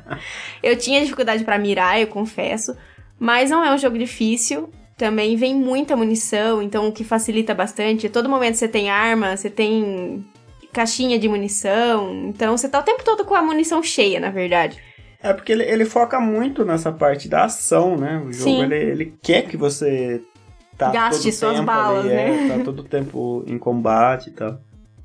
eu 0.63 0.77
tinha 0.77 1.01
dificuldade 1.01 1.43
para 1.43 1.59
mirar, 1.59 1.99
eu 1.99 2.07
confesso. 2.07 2.77
Mas 3.19 3.49
não 3.49 3.61
é 3.61 3.73
um 3.73 3.77
jogo 3.77 3.97
difícil. 3.97 4.69
Também 4.97 5.35
vem 5.35 5.53
muita 5.53 5.95
munição, 5.95 6.61
então 6.61 6.87
o 6.87 6.91
que 6.91 7.03
facilita 7.03 7.53
bastante. 7.53 8.07
Todo 8.07 8.29
momento 8.29 8.55
você 8.55 8.67
tem 8.67 8.89
arma, 8.89 9.35
você 9.35 9.49
tem 9.49 10.25
caixinha 10.71 11.19
de 11.19 11.27
munição. 11.27 12.27
Então 12.29 12.55
você 12.57 12.69
tá 12.69 12.79
o 12.79 12.83
tempo 12.83 13.03
todo 13.03 13.25
com 13.25 13.35
a 13.35 13.41
munição 13.41 13.83
cheia, 13.83 14.19
na 14.19 14.29
verdade. 14.29 14.77
É 15.21 15.33
porque 15.33 15.51
ele, 15.51 15.63
ele 15.63 15.85
foca 15.85 16.19
muito 16.19 16.63
nessa 16.63 16.91
parte 16.91 17.27
da 17.27 17.45
ação, 17.45 17.97
né? 17.97 18.21
O 18.25 18.31
jogo 18.31 18.63
ele, 18.63 18.75
ele 18.75 19.13
quer 19.21 19.43
que 19.47 19.57
você 19.57 20.21
tá 20.77 20.91
gaste 20.91 21.31
suas 21.31 21.59
balas, 21.61 22.05
ali, 22.05 22.13
né? 22.13 22.47
É, 22.47 22.57
tá 22.57 22.63
todo 22.63 22.83
tempo 22.83 23.43
em 23.47 23.57
combate 23.57 24.29
e 24.29 24.33
tal. 24.33 24.59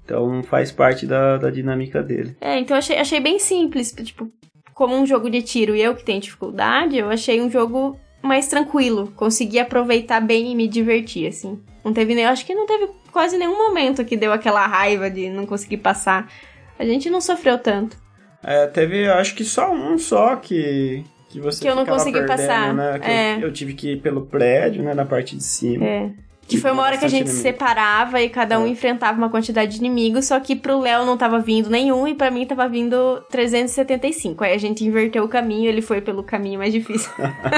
Então 0.04 0.42
faz 0.42 0.70
parte 0.70 1.06
da, 1.06 1.36
da 1.36 1.50
dinâmica 1.50 2.02
dele. 2.02 2.36
É, 2.40 2.58
então 2.58 2.76
achei, 2.76 2.98
achei 2.98 3.18
bem 3.18 3.38
simples. 3.38 3.92
Tipo, 3.92 4.28
como 4.74 4.94
um 4.94 5.06
jogo 5.06 5.30
de 5.30 5.40
tiro 5.40 5.74
e 5.74 5.82
eu 5.82 5.94
que 5.94 6.04
tenho 6.04 6.20
dificuldade, 6.20 6.98
eu 6.98 7.08
achei 7.08 7.40
um 7.40 7.50
jogo 7.50 7.98
mais 8.22 8.48
tranquilo. 8.48 9.12
Consegui 9.16 9.58
aproveitar 9.58 10.20
bem 10.20 10.52
e 10.52 10.54
me 10.54 10.68
divertir, 10.68 11.26
assim. 11.26 11.60
Não 11.84 11.92
teve 11.92 12.14
nem. 12.14 12.24
Acho 12.26 12.44
que 12.44 12.54
não 12.54 12.66
teve 12.66 12.88
quase 13.12 13.36
nenhum 13.36 13.56
momento 13.56 14.04
que 14.04 14.16
deu 14.16 14.32
aquela 14.32 14.66
raiva 14.66 15.10
de 15.10 15.28
não 15.28 15.46
conseguir 15.46 15.78
passar. 15.78 16.30
A 16.78 16.84
gente 16.84 17.10
não 17.10 17.20
sofreu 17.20 17.58
tanto. 17.58 17.96
É, 18.42 18.66
teve, 18.66 19.08
acho 19.08 19.34
que 19.34 19.44
só 19.44 19.72
um 19.72 19.98
só 19.98 20.36
que. 20.36 21.04
Que 21.28 21.40
você 21.40 21.62
que 21.62 21.68
eu 21.68 21.76
não 21.76 21.86
consegui 21.86 22.18
perdendo, 22.18 22.36
passar. 22.36 22.74
Né? 22.74 22.98
Que 22.98 23.10
é. 23.10 23.36
eu, 23.36 23.40
eu, 23.42 23.52
tive 23.52 23.74
que 23.74 23.92
ir 23.92 24.00
pelo 24.00 24.26
prédio, 24.26 24.82
né? 24.82 24.94
Na 24.94 25.04
parte 25.04 25.36
de 25.36 25.44
cima. 25.44 25.86
É. 25.86 26.10
Que 26.50 26.60
foi 26.60 26.70
uma 26.72 26.82
hora 26.82 26.98
que 26.98 27.04
a 27.04 27.08
gente 27.08 27.30
se 27.30 27.42
separava 27.42 28.20
e 28.20 28.28
cada 28.28 28.58
um 28.58 28.66
é. 28.66 28.68
enfrentava 28.68 29.16
uma 29.16 29.30
quantidade 29.30 29.72
de 29.72 29.78
inimigos, 29.78 30.26
só 30.26 30.40
que 30.40 30.56
pro 30.56 30.80
Léo 30.80 31.04
não 31.04 31.16
tava 31.16 31.38
vindo 31.38 31.70
nenhum 31.70 32.08
e 32.08 32.14
para 32.14 32.30
mim 32.30 32.44
tava 32.46 32.68
vindo 32.68 33.20
375. 33.30 34.42
Aí 34.44 34.52
a 34.52 34.58
gente 34.58 34.84
inverteu 34.84 35.24
o 35.24 35.28
caminho, 35.28 35.68
ele 35.68 35.80
foi 35.80 36.00
pelo 36.00 36.22
caminho 36.22 36.58
mais 36.58 36.72
difícil. 36.72 37.10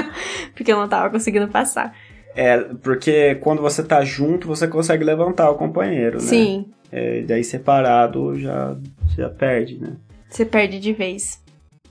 porque 0.55 0.73
eu 0.73 0.77
não 0.77 0.89
tava 0.89 1.11
conseguindo 1.11 1.49
passar. 1.49 1.95
É, 2.35 2.59
porque 2.83 3.37
quando 3.37 3.61
você 3.61 3.83
tá 3.83 4.05
junto, 4.05 4.47
você 4.47 4.67
consegue 4.67 5.05
levantar 5.05 5.51
o 5.51 5.55
companheiro, 5.55 6.19
né? 6.19 6.27
Sim. 6.27 6.67
É, 6.91 7.23
daí 7.23 7.43
separado 7.43 8.39
já, 8.39 8.77
já 9.17 9.31
perde, 9.31 9.79
né? 9.79 9.97
Você 10.29 10.45
perde 10.45 10.79
de 10.79 10.93
vez. 10.93 11.43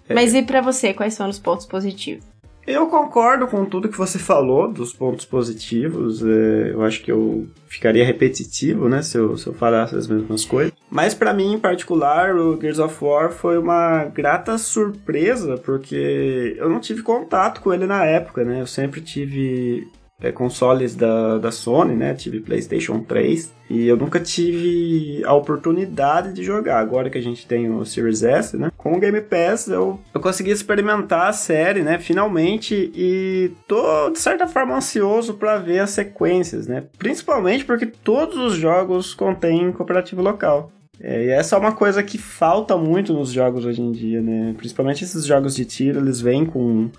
É. 0.08 0.14
Mas 0.14 0.34
e 0.34 0.42
para 0.42 0.62
você, 0.62 0.94
quais 0.94 1.14
são 1.14 1.30
os 1.30 1.40
pontos 1.40 1.66
positivos? 1.66 2.31
Eu 2.66 2.88
concordo 2.88 3.48
com 3.48 3.66
tudo 3.66 3.90
que 3.90 3.98
você 3.98 4.20
falou 4.20 4.72
dos 4.72 4.94
pontos 4.94 5.26
positivos. 5.26 6.24
É, 6.24 6.72
eu 6.72 6.82
acho 6.84 7.02
que 7.02 7.12
eu 7.12 7.48
ficaria 7.68 8.06
repetitivo, 8.06 8.88
né, 8.88 9.02
se 9.02 9.18
eu, 9.18 9.36
se 9.38 9.48
eu 9.48 9.54
falasse 9.54 9.96
as 9.96 10.08
mesmas 10.08 10.46
coisas. 10.46 10.72
Mas 10.90 11.14
para 11.14 11.34
mim, 11.34 11.54
em 11.54 11.60
particular, 11.60 12.36
o 12.36 12.60
Gears 12.60 12.80
of 12.80 13.04
War 13.04 13.32
foi 13.32 13.58
uma 13.58 14.06
grata 14.06 14.58
surpresa, 14.58 15.58
porque 15.58 16.56
eu 16.58 16.70
não 16.70 16.80
tive 16.80 17.02
contato 17.02 17.62
com 17.62 17.74
ele 17.74 17.86
na 17.86 18.06
época, 18.06 18.44
né? 18.44 18.62
Eu 18.62 18.68
sempre 18.68 19.02
tive 19.02 19.88
é, 20.22 20.32
consoles 20.32 20.96
da, 20.96 21.38
da 21.40 21.52
Sony, 21.52 21.96
né? 21.96 22.14
Tive 22.14 22.40
PlayStation 22.40 23.00
3 23.00 23.52
e 23.70 23.88
eu 23.88 23.98
nunca 23.98 24.20
tive 24.20 25.24
a 25.26 25.34
oportunidade 25.34 26.34
de 26.34 26.44
jogar. 26.44 26.80
Agora 26.80 27.10
que 27.10 27.18
a 27.18 27.22
gente 27.22 27.46
tem 27.48 27.70
o 27.72 27.84
Series 27.84 28.22
S, 28.22 28.56
né? 28.56 28.72
Com 28.78 28.94
o 28.94 29.00
Game 29.00 29.20
Pass 29.22 29.68
eu, 29.68 30.00
eu 30.14 30.22
consegui 30.22 30.52
experimentar 30.52 31.28
a 31.28 31.34
série, 31.34 31.82
né? 31.82 31.98
Finalmente 31.98 32.92
e 32.96 33.52
tô 33.68 34.10
de 34.12 34.20
certa 34.20 34.48
forma 34.48 34.76
ansioso 34.76 35.34
para 35.34 35.58
ver 35.58 35.80
as 35.80 35.90
sequências, 35.90 36.68
né? 36.68 36.84
Principalmente 36.98 37.66
porque 37.66 37.88
todos 37.88 38.38
os 38.38 38.54
jogos 38.54 39.14
contêm 39.14 39.72
cooperativo 39.72 40.22
local. 40.22 40.72
É, 41.04 41.26
e 41.26 41.30
essa 41.30 41.56
é 41.56 41.60
uma 41.60 41.72
coisa 41.72 42.04
que 42.04 42.20
falta 42.20 42.78
muito 42.78 43.12
nos 43.12 43.32
jogos 43.32 43.66
hoje 43.66 43.82
em 43.82 43.92
dia, 43.92 44.22
né? 44.22 44.54
Principalmente 44.56 45.04
esses 45.04 45.26
jogos 45.26 45.56
de 45.56 45.66
tiro, 45.66 46.00
eles 46.00 46.22
vêm 46.22 46.46
com 46.46 46.92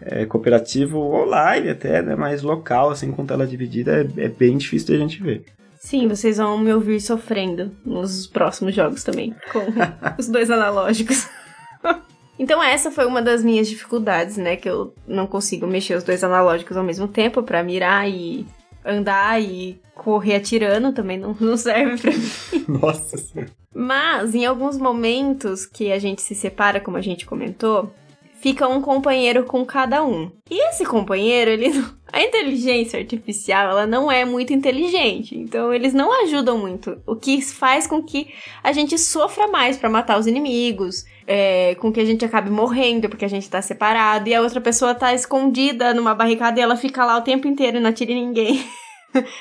é, 0.00 0.24
cooperativo 0.26 0.98
online 0.98 1.70
até, 1.70 2.02
né? 2.02 2.14
Mais 2.14 2.42
local, 2.42 2.90
assim, 2.90 3.10
com 3.10 3.26
tela 3.26 3.46
dividida, 3.46 4.08
é, 4.16 4.24
é 4.24 4.28
bem 4.28 4.56
difícil 4.56 4.88
de 4.88 4.94
a 4.94 4.98
gente 4.98 5.22
ver. 5.22 5.44
Sim, 5.78 6.08
vocês 6.08 6.38
vão 6.38 6.58
me 6.58 6.72
ouvir 6.72 7.00
sofrendo 7.00 7.70
nos 7.84 8.26
próximos 8.26 8.74
jogos 8.74 9.04
também, 9.04 9.34
com 9.52 9.60
os 10.18 10.28
dois 10.28 10.50
analógicos. 10.50 11.28
então 12.38 12.62
essa 12.62 12.90
foi 12.90 13.04
uma 13.04 13.20
das 13.20 13.44
minhas 13.44 13.68
dificuldades, 13.68 14.38
né? 14.38 14.56
Que 14.56 14.68
eu 14.68 14.94
não 15.06 15.26
consigo 15.26 15.66
mexer 15.66 15.94
os 15.94 16.02
dois 16.02 16.24
analógicos 16.24 16.76
ao 16.76 16.84
mesmo 16.84 17.06
tempo 17.06 17.42
para 17.42 17.62
mirar 17.62 18.08
e 18.08 18.46
andar 18.84 19.40
e 19.42 19.80
correr 19.94 20.36
atirando 20.36 20.92
também 20.92 21.18
não, 21.18 21.36
não 21.40 21.56
serve 21.56 22.00
pra 22.00 22.10
mim. 22.12 22.64
Nossa 22.80 23.16
senhora. 23.16 23.50
Mas 23.74 24.34
em 24.34 24.46
alguns 24.46 24.78
momentos 24.78 25.66
que 25.66 25.90
a 25.90 25.98
gente 25.98 26.22
se 26.22 26.34
separa, 26.34 26.80
como 26.80 26.96
a 26.96 27.00
gente 27.00 27.26
comentou, 27.26 27.92
fica 28.44 28.68
um 28.68 28.82
companheiro 28.82 29.44
com 29.44 29.64
cada 29.64 30.04
um. 30.04 30.30
E 30.50 30.68
esse 30.68 30.84
companheiro, 30.84 31.50
ele 31.50 31.72
a 32.12 32.22
inteligência 32.22 33.00
artificial, 33.00 33.70
ela 33.70 33.86
não 33.86 34.12
é 34.12 34.22
muito 34.22 34.52
inteligente, 34.52 35.34
então 35.34 35.72
eles 35.72 35.94
não 35.94 36.22
ajudam 36.22 36.58
muito, 36.58 37.00
o 37.06 37.16
que 37.16 37.40
faz 37.40 37.86
com 37.86 38.02
que 38.02 38.28
a 38.62 38.70
gente 38.70 38.98
sofra 38.98 39.48
mais 39.48 39.78
para 39.78 39.88
matar 39.88 40.18
os 40.18 40.26
inimigos, 40.26 41.06
é, 41.26 41.74
com 41.76 41.90
que 41.90 41.98
a 41.98 42.04
gente 42.04 42.22
acabe 42.22 42.50
morrendo 42.50 43.08
porque 43.08 43.24
a 43.24 43.28
gente 43.28 43.48
tá 43.48 43.62
separado 43.62 44.28
e 44.28 44.34
a 44.34 44.42
outra 44.42 44.60
pessoa 44.60 44.94
tá 44.94 45.14
escondida 45.14 45.94
numa 45.94 46.14
barricada 46.14 46.60
e 46.60 46.62
ela 46.62 46.76
fica 46.76 47.02
lá 47.02 47.16
o 47.16 47.22
tempo 47.22 47.48
inteiro 47.48 47.78
e 47.78 47.80
não 47.80 47.88
atira 47.88 48.12
ninguém. 48.12 48.62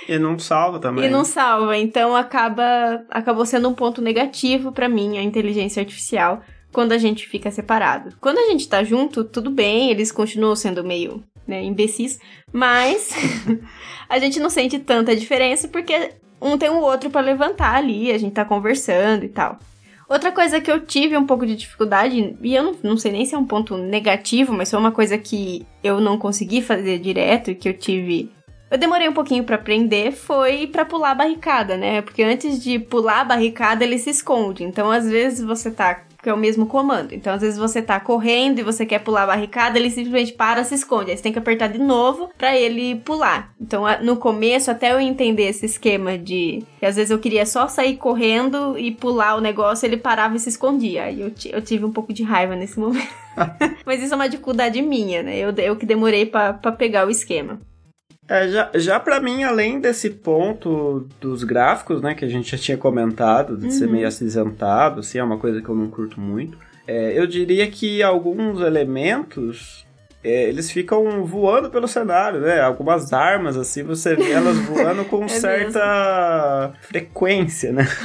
E 0.08 0.20
não 0.20 0.38
salva 0.38 0.78
também. 0.78 1.06
E 1.06 1.10
não 1.10 1.26
salva, 1.26 1.76
então 1.76 2.16
acaba 2.16 3.04
acabou 3.10 3.44
sendo 3.44 3.68
um 3.68 3.74
ponto 3.74 4.04
negativo 4.04 4.72
para 4.72 4.88
mim 4.88 5.18
a 5.18 5.24
inteligência 5.24 5.82
artificial 5.82 6.44
quando 6.74 6.92
a 6.92 6.98
gente 6.98 7.28
fica 7.28 7.52
separado. 7.52 8.16
Quando 8.20 8.40
a 8.40 8.48
gente 8.48 8.68
tá 8.68 8.84
junto, 8.84 9.24
tudo 9.24 9.50
bem, 9.50 9.92
eles 9.92 10.12
continuam 10.12 10.56
sendo 10.56 10.84
meio, 10.84 11.24
né, 11.48 11.64
imbecis, 11.64 12.20
mas 12.52 13.12
a 14.10 14.20
gente 14.20 14.40
não 14.40 14.50
sente 14.50 14.80
tanta 14.80 15.16
diferença 15.16 15.68
porque 15.68 16.12
um 16.42 16.58
tem 16.58 16.70
o 16.70 16.82
outro 16.82 17.10
para 17.10 17.22
levantar 17.22 17.76
ali, 17.76 18.12
a 18.12 18.18
gente 18.18 18.34
tá 18.34 18.44
conversando 18.44 19.24
e 19.24 19.30
tal. 19.30 19.58
Outra 20.10 20.32
coisa 20.32 20.60
que 20.60 20.70
eu 20.70 20.82
tive 20.82 21.16
um 21.16 21.26
pouco 21.26 21.46
de 21.46 21.56
dificuldade, 21.56 22.36
e 22.42 22.56
eu 22.56 22.64
não, 22.64 22.76
não 22.84 22.98
sei 22.98 23.12
nem 23.12 23.26
se 23.26 23.34
é 23.34 23.38
um 23.38 23.46
ponto 23.46 23.78
negativo, 23.78 24.52
mas 24.52 24.70
foi 24.70 24.80
uma 24.80 24.92
coisa 24.92 25.18
que 25.18 25.66
eu 25.84 26.02
não 26.02 26.18
consegui 26.18 26.62
fazer 26.62 27.00
direto 27.00 27.52
e 27.52 27.56
que 27.56 27.70
eu 27.70 27.74
tive 27.74 28.30
eu 28.74 28.78
demorei 28.80 29.08
um 29.08 29.14
pouquinho 29.14 29.44
para 29.44 29.56
aprender, 29.56 30.12
foi 30.12 30.66
para 30.66 30.84
pular 30.84 31.12
a 31.12 31.16
barricada, 31.16 31.78
né? 31.78 32.02
Porque 32.02 32.24
antes 32.24 32.60
de 32.60 32.80
pular 32.80 33.22
a 33.22 33.24
barricada, 33.24 33.84
ele 33.84 34.00
se 34.00 34.10
esconde. 34.10 34.64
Então, 34.64 34.90
às 34.90 35.08
vezes 35.08 35.46
você 35.46 35.70
tá 35.70 36.04
que 36.24 36.30
é 36.30 36.34
o 36.34 36.38
mesmo 36.38 36.66
comando. 36.66 37.14
Então, 37.14 37.34
às 37.34 37.42
vezes 37.42 37.60
você 37.60 37.82
tá 37.82 38.00
correndo 38.00 38.60
e 38.60 38.64
você 38.64 38.86
quer 38.86 39.00
pular 39.00 39.24
a 39.24 39.28
barricada, 39.28 39.78
ele 39.78 39.90
simplesmente 39.90 40.32
para, 40.32 40.64
se 40.64 40.74
esconde. 40.74 41.12
Aí 41.12 41.18
você 41.18 41.24
tem 41.24 41.34
que 41.34 41.40
apertar 41.40 41.68
de 41.68 41.80
novo 41.80 42.30
para 42.38 42.58
ele 42.58 42.96
pular. 42.96 43.54
Então, 43.60 43.84
no 44.02 44.16
começo, 44.16 44.72
até 44.72 44.94
eu 44.94 45.00
entender 45.02 45.44
esse 45.44 45.66
esquema 45.66 46.18
de 46.18 46.64
que 46.80 46.86
às 46.86 46.96
vezes 46.96 47.12
eu 47.12 47.20
queria 47.20 47.46
só 47.46 47.68
sair 47.68 47.98
correndo 47.98 48.78
e 48.80 48.92
pular 48.92 49.36
o 49.36 49.42
negócio, 49.42 49.86
ele 49.86 49.98
parava 49.98 50.38
e 50.38 50.40
se 50.40 50.48
escondia. 50.48 51.04
Aí 51.04 51.20
eu, 51.20 51.32
eu 51.52 51.62
tive 51.62 51.84
um 51.84 51.92
pouco 51.92 52.14
de 52.14 52.24
raiva 52.24 52.56
nesse 52.56 52.80
momento. 52.80 53.24
Mas 53.86 54.02
isso 54.02 54.14
é 54.14 54.16
uma 54.16 54.30
dificuldade 54.30 54.82
minha, 54.82 55.24
né? 55.24 55.38
Eu, 55.38 55.52
eu 55.52 55.76
que 55.76 55.86
demorei 55.86 56.26
para 56.26 56.54
pegar 56.72 57.06
o 57.06 57.10
esquema. 57.10 57.60
É, 58.34 58.48
já, 58.48 58.72
já 58.74 59.00
para 59.00 59.19
mim, 59.19 59.43
além 59.43 59.80
desse 59.80 60.10
ponto 60.10 61.08
dos 61.22 61.43
gráficos, 61.43 62.02
né, 62.02 62.15
que 62.15 62.26
a 62.26 62.28
gente 62.28 62.50
já 62.50 62.58
tinha 62.58 62.76
comentado, 62.76 63.56
de 63.56 63.65
uhum. 63.65 63.72
ser 63.72 63.88
meio 63.88 64.08
acinzentado, 64.08 65.02
assim, 65.02 65.19
é 65.19 65.24
uma 65.24 65.38
coisa 65.38 65.62
que 65.62 65.69
eu 65.69 65.76
não 65.76 65.88
curto 65.88 66.19
muito, 66.19 66.58
é, 66.88 67.13
eu 67.15 67.28
diria 67.28 67.69
que 67.69 68.02
alguns 68.02 68.60
elementos, 68.60 69.86
é, 70.24 70.50
eles 70.50 70.72
ficam 70.72 71.24
voando 71.24 71.69
pelo 71.69 71.88
cenário, 71.88 72.39
né, 72.39 72.60
algumas 72.60 73.13
armas, 73.13 73.56
assim, 73.56 73.84
você 73.84 74.15
vê 74.15 74.32
elas 74.32 74.58
voando 74.65 75.06
com 75.06 75.26
é 75.26 75.28
certa 75.28 76.72
mesmo. 76.72 76.88
frequência, 76.88 77.72
né. 77.72 77.88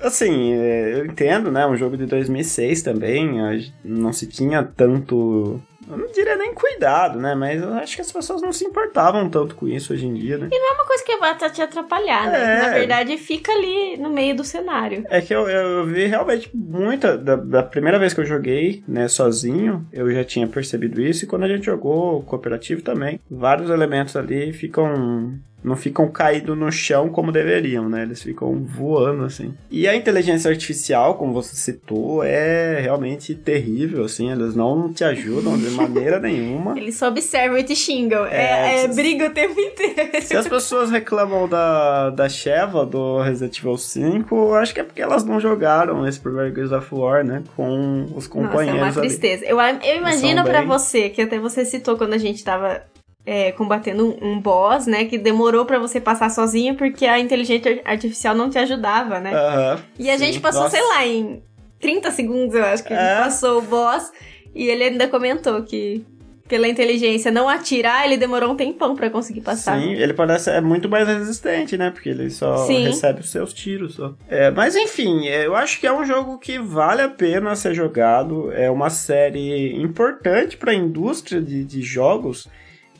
Assim, 0.00 0.52
é, 0.52 1.00
eu 1.00 1.06
entendo, 1.06 1.50
né? 1.50 1.66
Um 1.66 1.76
jogo 1.76 1.96
de 1.96 2.06
2006 2.06 2.82
também, 2.82 3.36
não 3.84 4.12
se 4.12 4.28
tinha 4.28 4.62
tanto 4.62 5.60
eu 5.90 5.96
não 5.96 6.06
diria 6.12 6.36
nem 6.36 6.54
cuidado, 6.54 7.18
né? 7.18 7.34
Mas 7.34 7.62
eu 7.62 7.72
acho 7.74 7.96
que 7.96 8.02
as 8.02 8.12
pessoas 8.12 8.42
não 8.42 8.52
se 8.52 8.64
importavam 8.64 9.28
tanto 9.28 9.54
com 9.54 9.66
isso 9.68 9.92
hoje 9.92 10.06
em 10.06 10.14
dia, 10.14 10.38
né? 10.38 10.48
E 10.52 10.58
não 10.58 10.70
é 10.70 10.74
uma 10.74 10.86
coisa 10.86 11.04
que 11.04 11.16
vai 11.16 11.36
te 11.36 11.62
atrapalhar, 11.62 12.30
né? 12.30 12.58
É. 12.58 12.62
Na 12.62 12.68
verdade, 12.70 13.16
fica 13.16 13.52
ali 13.52 13.96
no 13.96 14.10
meio 14.10 14.36
do 14.36 14.44
cenário. 14.44 15.04
É 15.08 15.20
que 15.20 15.34
eu, 15.34 15.48
eu 15.48 15.86
vi 15.86 16.06
realmente 16.06 16.50
muita. 16.54 17.16
Da, 17.16 17.36
da, 17.36 17.62
primeira 17.62 17.98
vez 17.98 18.12
que 18.12 18.20
eu 18.20 18.24
joguei, 18.24 18.82
né, 18.86 19.08
sozinho, 19.08 19.86
eu 19.92 20.10
já 20.10 20.24
tinha 20.24 20.46
percebido 20.46 21.00
isso. 21.00 21.24
E 21.24 21.28
quando 21.28 21.44
a 21.44 21.48
gente 21.48 21.66
jogou 21.66 22.22
cooperativo 22.22 22.82
também, 22.82 23.20
vários 23.30 23.70
elementos 23.70 24.16
ali 24.16 24.52
ficam 24.52 25.38
não 25.62 25.76
ficam 25.76 26.08
caídos 26.08 26.56
no 26.56 26.70
chão 26.70 27.08
como 27.08 27.32
deveriam, 27.32 27.88
né? 27.88 28.02
Eles 28.02 28.22
ficam 28.22 28.54
voando, 28.64 29.24
assim. 29.24 29.54
E 29.70 29.88
a 29.88 29.94
inteligência 29.94 30.50
artificial, 30.50 31.16
como 31.16 31.32
você 31.32 31.56
citou, 31.56 32.22
é 32.22 32.80
realmente 32.80 33.34
terrível, 33.34 34.04
assim. 34.04 34.30
Eles 34.30 34.54
não 34.54 34.92
te 34.92 35.02
ajudam 35.02 35.58
de 35.58 35.70
maneira 35.72 36.20
nenhuma. 36.20 36.78
Eles 36.78 36.96
só 36.96 37.08
observam 37.08 37.58
e 37.58 37.64
te 37.64 37.74
xingam. 37.74 38.24
É, 38.26 38.82
é, 38.82 38.84
é 38.84 38.88
briga 38.88 39.26
o 39.26 39.30
tempo 39.30 39.58
inteiro. 39.60 40.22
Se 40.22 40.36
as 40.36 40.46
pessoas 40.48 40.90
reclamam 40.90 41.48
da, 41.48 42.10
da 42.10 42.28
Sheva 42.28 42.86
do 42.86 43.20
Resident 43.20 43.58
Evil 43.58 43.76
5, 43.76 44.54
acho 44.54 44.72
que 44.72 44.80
é 44.80 44.84
porque 44.84 45.02
elas 45.02 45.24
não 45.24 45.40
jogaram 45.40 46.06
esse 46.06 46.20
primeiro 46.20 46.54
Gears 46.54 46.72
of 46.72 46.94
War, 46.94 47.24
né? 47.24 47.42
Com 47.56 48.06
os 48.14 48.28
companheiros 48.28 48.80
Nossa, 48.80 49.00
é 49.00 49.02
uma 49.02 49.08
tristeza. 49.08 49.44
Ali. 49.44 49.78
Eu, 49.82 49.90
eu 49.90 49.96
imagino 49.98 50.44
para 50.44 50.60
bem... 50.60 50.68
você, 50.68 51.08
que 51.08 51.20
até 51.20 51.38
você 51.38 51.64
citou 51.64 51.96
quando 51.96 52.14
a 52.14 52.18
gente 52.18 52.44
tava 52.44 52.80
é, 53.30 53.52
combatendo 53.52 54.16
um, 54.22 54.40
boss, 54.40 54.86
né? 54.86 55.04
Que 55.04 55.18
demorou 55.18 55.66
para 55.66 55.78
você 55.78 56.00
passar 56.00 56.30
sozinho 56.30 56.74
porque 56.76 57.04
a 57.04 57.20
inteligência 57.20 57.82
artificial 57.84 58.34
não 58.34 58.48
te 58.48 58.58
ajudava, 58.58 59.20
né? 59.20 59.32
Uhum, 59.32 59.82
e 59.98 60.10
a 60.10 60.16
sim. 60.16 60.24
gente 60.24 60.40
passou, 60.40 60.62
Nossa. 60.62 60.78
sei 60.78 60.88
lá, 60.88 61.06
em 61.06 61.42
30 61.78 62.10
segundos, 62.10 62.54
eu 62.54 62.64
acho 62.64 62.82
que 62.82 62.94
é. 62.94 63.16
passou 63.16 63.58
o 63.58 63.62
boss. 63.62 64.10
E 64.54 64.66
ele 64.66 64.84
ainda 64.84 65.06
comentou 65.08 65.62
que 65.62 66.02
pela 66.48 66.66
inteligência 66.66 67.30
não 67.30 67.50
atirar, 67.50 68.06
ele 68.06 68.16
demorou 68.16 68.50
um 68.50 68.56
tempão 68.56 68.96
para 68.96 69.10
conseguir 69.10 69.42
passar. 69.42 69.78
Sim, 69.78 69.92
ele 69.92 70.14
parece 70.14 70.48
é 70.48 70.62
muito 70.62 70.88
mais 70.88 71.06
resistente, 71.06 71.76
né? 71.76 71.90
Porque 71.90 72.08
ele 72.08 72.30
só 72.30 72.66
Sim. 72.66 72.84
recebe 72.84 73.20
os 73.20 73.30
seus 73.30 73.52
tiros. 73.52 73.96
Só. 73.96 74.14
É, 74.26 74.50
mas 74.50 74.74
enfim, 74.74 75.28
é, 75.28 75.44
eu 75.44 75.54
acho 75.54 75.78
que 75.78 75.86
é 75.86 75.92
um 75.92 76.02
jogo 76.02 76.38
que 76.38 76.58
vale 76.58 77.02
a 77.02 77.10
pena 77.10 77.54
ser 77.54 77.74
jogado. 77.74 78.50
É 78.52 78.70
uma 78.70 78.88
série 78.88 79.76
importante 79.76 80.56
para 80.56 80.72
a 80.72 80.74
indústria 80.74 81.42
de, 81.42 81.62
de 81.62 81.82
jogos 81.82 82.48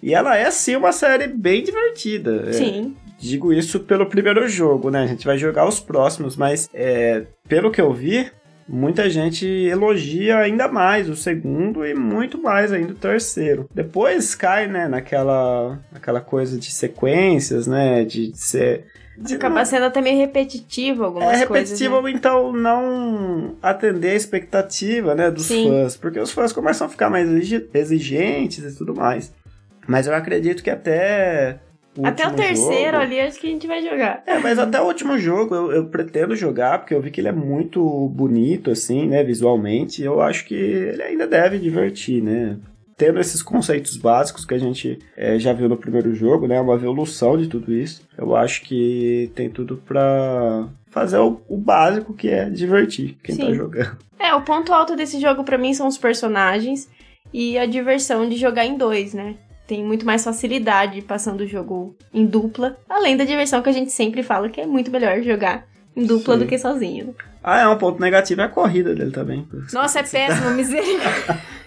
e 0.02 0.14
ela 0.14 0.36
é, 0.36 0.50
sim, 0.50 0.76
uma 0.76 0.92
série 0.92 1.26
bem 1.26 1.62
divertida. 1.62 2.44
É, 2.48 2.52
Sim. 2.52 2.96
É, 3.04 3.10
digo 3.18 3.52
isso 3.52 3.80
pelo 3.80 4.06
primeiro 4.06 4.48
jogo, 4.48 4.90
né? 4.90 5.02
A 5.02 5.06
gente 5.06 5.26
vai 5.26 5.36
jogar 5.36 5.66
os 5.66 5.80
próximos, 5.80 6.36
mas 6.36 6.68
é, 6.72 7.24
pelo 7.48 7.70
que 7.70 7.80
eu 7.80 7.92
vi, 7.92 8.30
muita 8.68 9.08
gente 9.08 9.46
elogia 9.46 10.38
ainda 10.38 10.68
mais 10.68 11.08
o 11.08 11.16
segundo 11.16 11.84
e 11.86 11.94
muito 11.94 12.40
mais 12.40 12.72
ainda 12.72 12.92
o 12.92 12.96
terceiro. 12.96 13.68
Depois 13.74 14.34
cai, 14.34 14.66
né, 14.66 14.86
naquela, 14.86 15.80
naquela 15.90 16.20
coisa 16.20 16.58
de 16.58 16.70
sequências, 16.70 17.66
né, 17.66 18.04
de, 18.04 18.30
de 18.30 18.38
ser... 18.38 18.84
De 19.16 19.34
Acaba 19.34 19.56
não... 19.56 19.64
sendo 19.64 19.84
até 19.84 20.00
meio 20.00 20.16
repetitivo 20.16 21.02
algumas 21.02 21.26
coisas. 21.26 21.42
É 21.42 21.48
repetitivo, 21.48 21.94
coisas, 22.00 22.12
né? 22.12 22.18
então 22.18 22.52
não 22.52 23.56
atender 23.60 24.10
a 24.10 24.14
expectativa, 24.14 25.12
né, 25.12 25.28
dos 25.28 25.46
Sim. 25.46 25.68
fãs. 25.68 25.96
Porque 25.96 26.20
os 26.20 26.30
fãs 26.30 26.52
começam 26.52 26.86
a 26.86 26.90
ficar 26.90 27.10
mais 27.10 27.28
exigentes 27.74 28.62
e 28.62 28.78
tudo 28.78 28.94
mais. 28.94 29.32
Mas 29.88 30.06
eu 30.06 30.14
acredito 30.14 30.62
que 30.62 30.70
até. 30.70 31.58
O 31.96 32.06
até 32.06 32.28
o 32.28 32.34
terceiro 32.34 32.92
jogo... 32.92 33.02
ali, 33.02 33.18
acho 33.18 33.40
que 33.40 33.46
a 33.48 33.50
gente 33.50 33.66
vai 33.66 33.82
jogar. 33.82 34.22
É, 34.24 34.38
mas 34.38 34.58
até 34.58 34.80
o 34.80 34.84
último 34.84 35.18
jogo 35.18 35.54
eu, 35.54 35.72
eu, 35.72 35.86
pretendo 35.86 36.36
jogar, 36.36 36.78
porque 36.78 36.94
eu 36.94 37.00
vi 37.00 37.10
que 37.10 37.20
ele 37.20 37.28
é 37.28 37.32
muito 37.32 37.82
bonito, 38.10 38.70
assim, 38.70 39.08
né, 39.08 39.24
visualmente. 39.24 40.02
Eu 40.02 40.20
acho 40.20 40.44
que 40.44 40.54
ele 40.54 41.02
ainda 41.02 41.26
deve 41.26 41.58
divertir, 41.58 42.22
né? 42.22 42.56
tendo 42.98 43.20
esses 43.20 43.40
conceitos 43.40 43.96
básicos 43.96 44.44
que 44.44 44.52
a 44.52 44.58
gente 44.58 44.98
é, 45.16 45.38
já 45.38 45.52
viu 45.52 45.68
no 45.68 45.76
primeiro 45.76 46.12
jogo, 46.12 46.48
né? 46.48 46.60
Uma 46.60 46.74
evolução 46.74 47.38
de 47.38 47.46
tudo 47.46 47.72
isso. 47.72 48.02
Eu 48.18 48.34
acho 48.34 48.62
que 48.62 49.30
tem 49.36 49.48
tudo 49.48 49.76
pra 49.86 50.68
fazer 50.90 51.18
o, 51.18 51.40
o 51.48 51.56
básico 51.56 52.12
que 52.12 52.28
é 52.28 52.50
divertir 52.50 53.16
quem 53.22 53.36
tá 53.36 53.42
Sim. 53.44 53.48
tá 53.50 53.54
jogando. 53.54 53.96
É, 54.18 54.34
o 54.34 54.42
ponto 54.42 54.72
alto 54.72 54.96
desse 54.96 55.20
jogo 55.20 55.44
pra 55.44 55.56
mim 55.56 55.72
são 55.72 55.86
os 55.86 55.96
personagens 55.96 56.90
e 57.32 57.56
a 57.56 57.66
diversão 57.66 58.28
de 58.28 58.36
jogar 58.36 58.66
em 58.66 58.76
dois, 58.76 59.14
né? 59.14 59.36
Tem 59.68 59.84
muito 59.84 60.06
mais 60.06 60.24
facilidade 60.24 61.02
passando 61.02 61.42
o 61.42 61.46
jogo 61.46 61.94
em 62.12 62.24
dupla, 62.24 62.78
além 62.88 63.18
da 63.18 63.24
diversão 63.24 63.60
que 63.60 63.68
a 63.68 63.72
gente 63.72 63.92
sempre 63.92 64.22
fala 64.22 64.48
que 64.48 64.62
é 64.62 64.66
muito 64.66 64.90
melhor 64.90 65.20
jogar 65.22 65.66
em 65.94 66.06
dupla 66.06 66.34
Sim. 66.34 66.40
do 66.40 66.46
que 66.46 66.58
sozinho. 66.58 67.14
Ah, 67.44 67.60
é 67.60 67.68
um 67.68 67.76
ponto 67.76 68.00
negativo 68.00 68.40
é 68.40 68.44
a 68.44 68.48
corrida 68.48 68.94
dele 68.94 69.10
também. 69.10 69.46
Nossa, 69.70 70.00
é 70.00 70.02
péssimo, 70.02 70.50
misericórdia. 70.52 71.38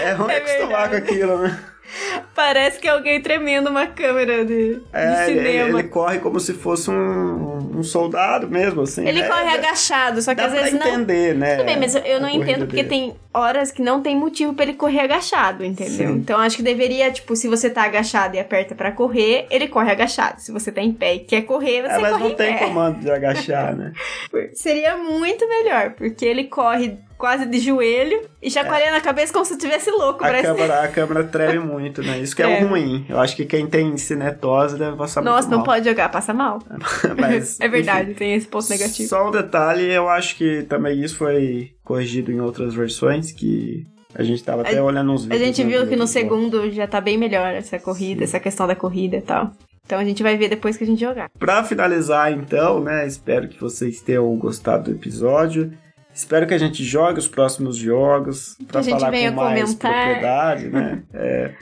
É 0.00 0.12
ruim 0.12 0.30
É 0.30 0.36
acostumar 0.36 0.88
com 0.88 0.96
aquilo, 0.96 1.38
né? 1.38 1.58
Parece 2.34 2.78
que 2.78 2.86
é 2.88 2.90
alguém 2.90 3.20
tremendo 3.20 3.68
uma 3.70 3.86
câmera 3.86 4.44
de, 4.44 4.74
de 4.76 4.82
É, 4.92 5.30
ele, 5.30 5.38
cinema. 5.40 5.78
ele 5.80 5.88
corre 5.88 6.18
como 6.18 6.38
se 6.38 6.52
fosse 6.54 6.90
um, 6.90 7.78
um 7.78 7.82
soldado 7.82 8.48
mesmo, 8.48 8.82
assim. 8.82 9.06
Ele 9.06 9.20
É, 9.20 9.28
corre 9.28 9.48
agachado, 9.48 10.20
só 10.22 10.34
que 10.34 10.40
às 10.40 10.52
vezes 10.52 10.72
não. 10.74 10.86
entender, 10.86 11.34
né? 11.34 11.56
Tudo 11.56 11.66
bem, 11.66 11.78
mas 11.78 11.94
eu- 11.94 12.20
não 12.20 12.28
entendo 12.28 12.66
porque 12.66 12.82
dele. 12.82 12.88
tem 12.88 13.16
horas 13.32 13.70
que 13.70 13.82
não 13.82 14.00
tem 14.02 14.16
motivo 14.16 14.52
pra 14.54 14.64
ele 14.64 14.74
correr 14.74 15.00
agachado, 15.00 15.64
entendeu? 15.64 16.08
Sim. 16.08 16.14
Então 16.16 16.38
acho 16.40 16.56
que 16.56 16.62
deveria, 16.62 17.10
tipo, 17.10 17.34
se 17.36 17.48
você 17.48 17.68
tá 17.70 17.82
agachado 17.84 18.36
e 18.36 18.40
aperta 18.40 18.74
pra 18.74 18.92
correr, 18.92 19.46
ele 19.50 19.68
corre 19.68 19.90
agachado. 19.90 20.40
Se 20.40 20.50
você 20.52 20.70
tá 20.72 20.80
em 20.80 20.92
pé 20.92 21.14
e 21.14 21.18
quer 21.20 21.42
correr, 21.42 21.82
você 21.82 21.94
É, 21.94 21.98
mas 21.98 22.10
corre 22.12 22.24
não 22.24 22.30
em 22.30 22.34
tem 22.36 22.52
pé. 22.54 22.58
comando 22.64 23.00
de 23.00 23.10
agachar, 23.10 23.74
né? 23.76 23.92
Seria 24.54 24.96
muito 24.96 25.48
melhor, 25.48 25.90
porque 25.90 26.24
ele 26.24 26.44
corre 26.44 26.98
quase 27.18 27.44
de 27.46 27.58
joelho 27.58 28.22
e 28.40 28.50
chacoalhando 28.50 28.96
a 28.96 29.00
cabeça 29.00 29.32
como 29.32 29.44
se 29.44 29.52
estivesse 29.54 29.90
louco. 29.90 30.24
A 30.24 30.28
parece... 30.28 30.46
câmera, 30.46 30.82
a 30.84 30.88
câmera 30.88 31.24
treme 31.24 31.58
muito, 31.58 32.00
né? 32.02 32.18
Isso 32.20 32.34
que 32.34 32.42
é, 32.42 32.50
É. 32.50 32.60
ruim. 32.60 33.04
Eu 33.08 33.18
acho 33.18 33.34
que 33.34 33.44
quem 33.44 33.66
tem 33.66 33.96
cinetose 33.96 34.78
deve 34.78 34.96
passar 34.96 35.20
Nossa, 35.22 35.48
muito 35.48 35.50
não 35.50 35.58
mal. 35.58 35.66
pode 35.66 35.88
jogar, 35.88 36.08
passa 36.10 36.32
mal. 36.32 36.60
Mas, 37.20 37.58
é 37.60 37.68
verdade, 37.68 38.10
enfim, 38.12 38.18
tem 38.18 38.34
esse 38.34 38.46
ponto 38.46 38.70
negativo. 38.70 39.08
Só 39.08 39.28
um 39.28 39.30
detalhe, 39.32 39.92
eu 39.92 40.08
acho 40.08 40.36
que 40.36 40.62
também 40.62 41.02
isso 41.02 41.16
foi 41.16 41.72
corrigido 41.84 42.30
em 42.30 42.40
outras 42.40 42.72
versões, 42.74 43.32
que 43.32 43.84
a 44.14 44.22
gente 44.22 44.42
tava 44.44 44.62
até 44.62 44.80
olhando 44.80 45.12
uns 45.12 45.22
A 45.26 45.28
vídeos. 45.28 45.40
gente 45.42 45.64
né, 45.64 45.70
viu 45.70 45.86
que 45.88 45.96
no 45.96 46.06
segundo 46.06 46.70
já 46.70 46.86
tá 46.86 47.00
bem 47.00 47.18
melhor 47.18 47.52
essa 47.52 47.78
corrida, 47.78 48.20
Sim. 48.20 48.24
essa 48.24 48.40
questão 48.40 48.66
da 48.66 48.76
corrida 48.76 49.16
e 49.16 49.22
tal. 49.22 49.50
Então 49.84 49.98
a 49.98 50.04
gente 50.04 50.22
vai 50.22 50.36
ver 50.36 50.48
depois 50.48 50.76
que 50.76 50.84
a 50.84 50.86
gente 50.86 51.00
jogar. 51.00 51.30
Pra 51.38 51.64
finalizar, 51.64 52.30
então, 52.30 52.78
né? 52.78 53.06
Espero 53.06 53.48
que 53.48 53.58
vocês 53.58 54.02
tenham 54.02 54.32
gostado 54.36 54.84
do 54.84 54.90
episódio. 54.90 55.72
Espero 56.18 56.48
que 56.48 56.54
a 56.54 56.58
gente 56.58 56.82
jogue 56.82 57.20
os 57.20 57.28
próximos 57.28 57.76
jogos 57.76 58.56
pra 58.66 58.80
a 58.80 58.82
gente 58.82 58.98
falar 58.98 59.12
com 59.12 59.30
mais 59.36 59.62
comentar. 59.62 59.92
propriedade, 59.92 60.66
né? 60.66 61.02
É, 61.14 61.54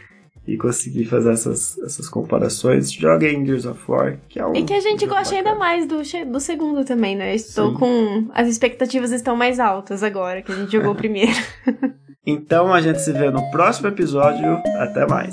e 0.49 0.57
conseguir 0.57 1.05
fazer 1.05 1.33
essas, 1.33 1.77
essas 1.81 2.09
comparações. 2.09 2.91
Joguem 2.91 3.45
Gears 3.45 3.67
of 3.67 3.79
War, 3.87 4.17
que 4.31 4.39
é 4.39 4.47
um 4.47 4.55
E 4.55 4.65
que 4.65 4.73
a 4.73 4.81
gente 4.81 5.05
gosta 5.05 5.35
ainda 5.35 5.55
mais 5.57 5.87
do, 5.87 6.01
do 6.33 6.41
segundo 6.41 6.87
também, 6.87 7.15
né? 7.15 7.35
Estou 7.35 7.73
Sim. 7.73 7.79
com. 7.79 8.31
As 8.33 8.49
expectativas 8.49 9.13
estão 9.13 9.37
mais 9.37 9.61
altas 9.61 10.03
agora, 10.03 10.41
que 10.41 10.51
a 10.51 10.55
gente 10.55 10.73
jogou 10.73 10.95
primeiro. 10.97 11.37
Então 12.29 12.75
a 12.75 12.81
gente 12.81 13.01
se 13.01 13.13
vê 13.13 13.31
no 13.31 13.53
próximo 13.53 13.87
episódio. 13.87 14.61
Até 14.81 15.07
mais. 15.07 15.33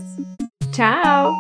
Tchau! 0.72 1.34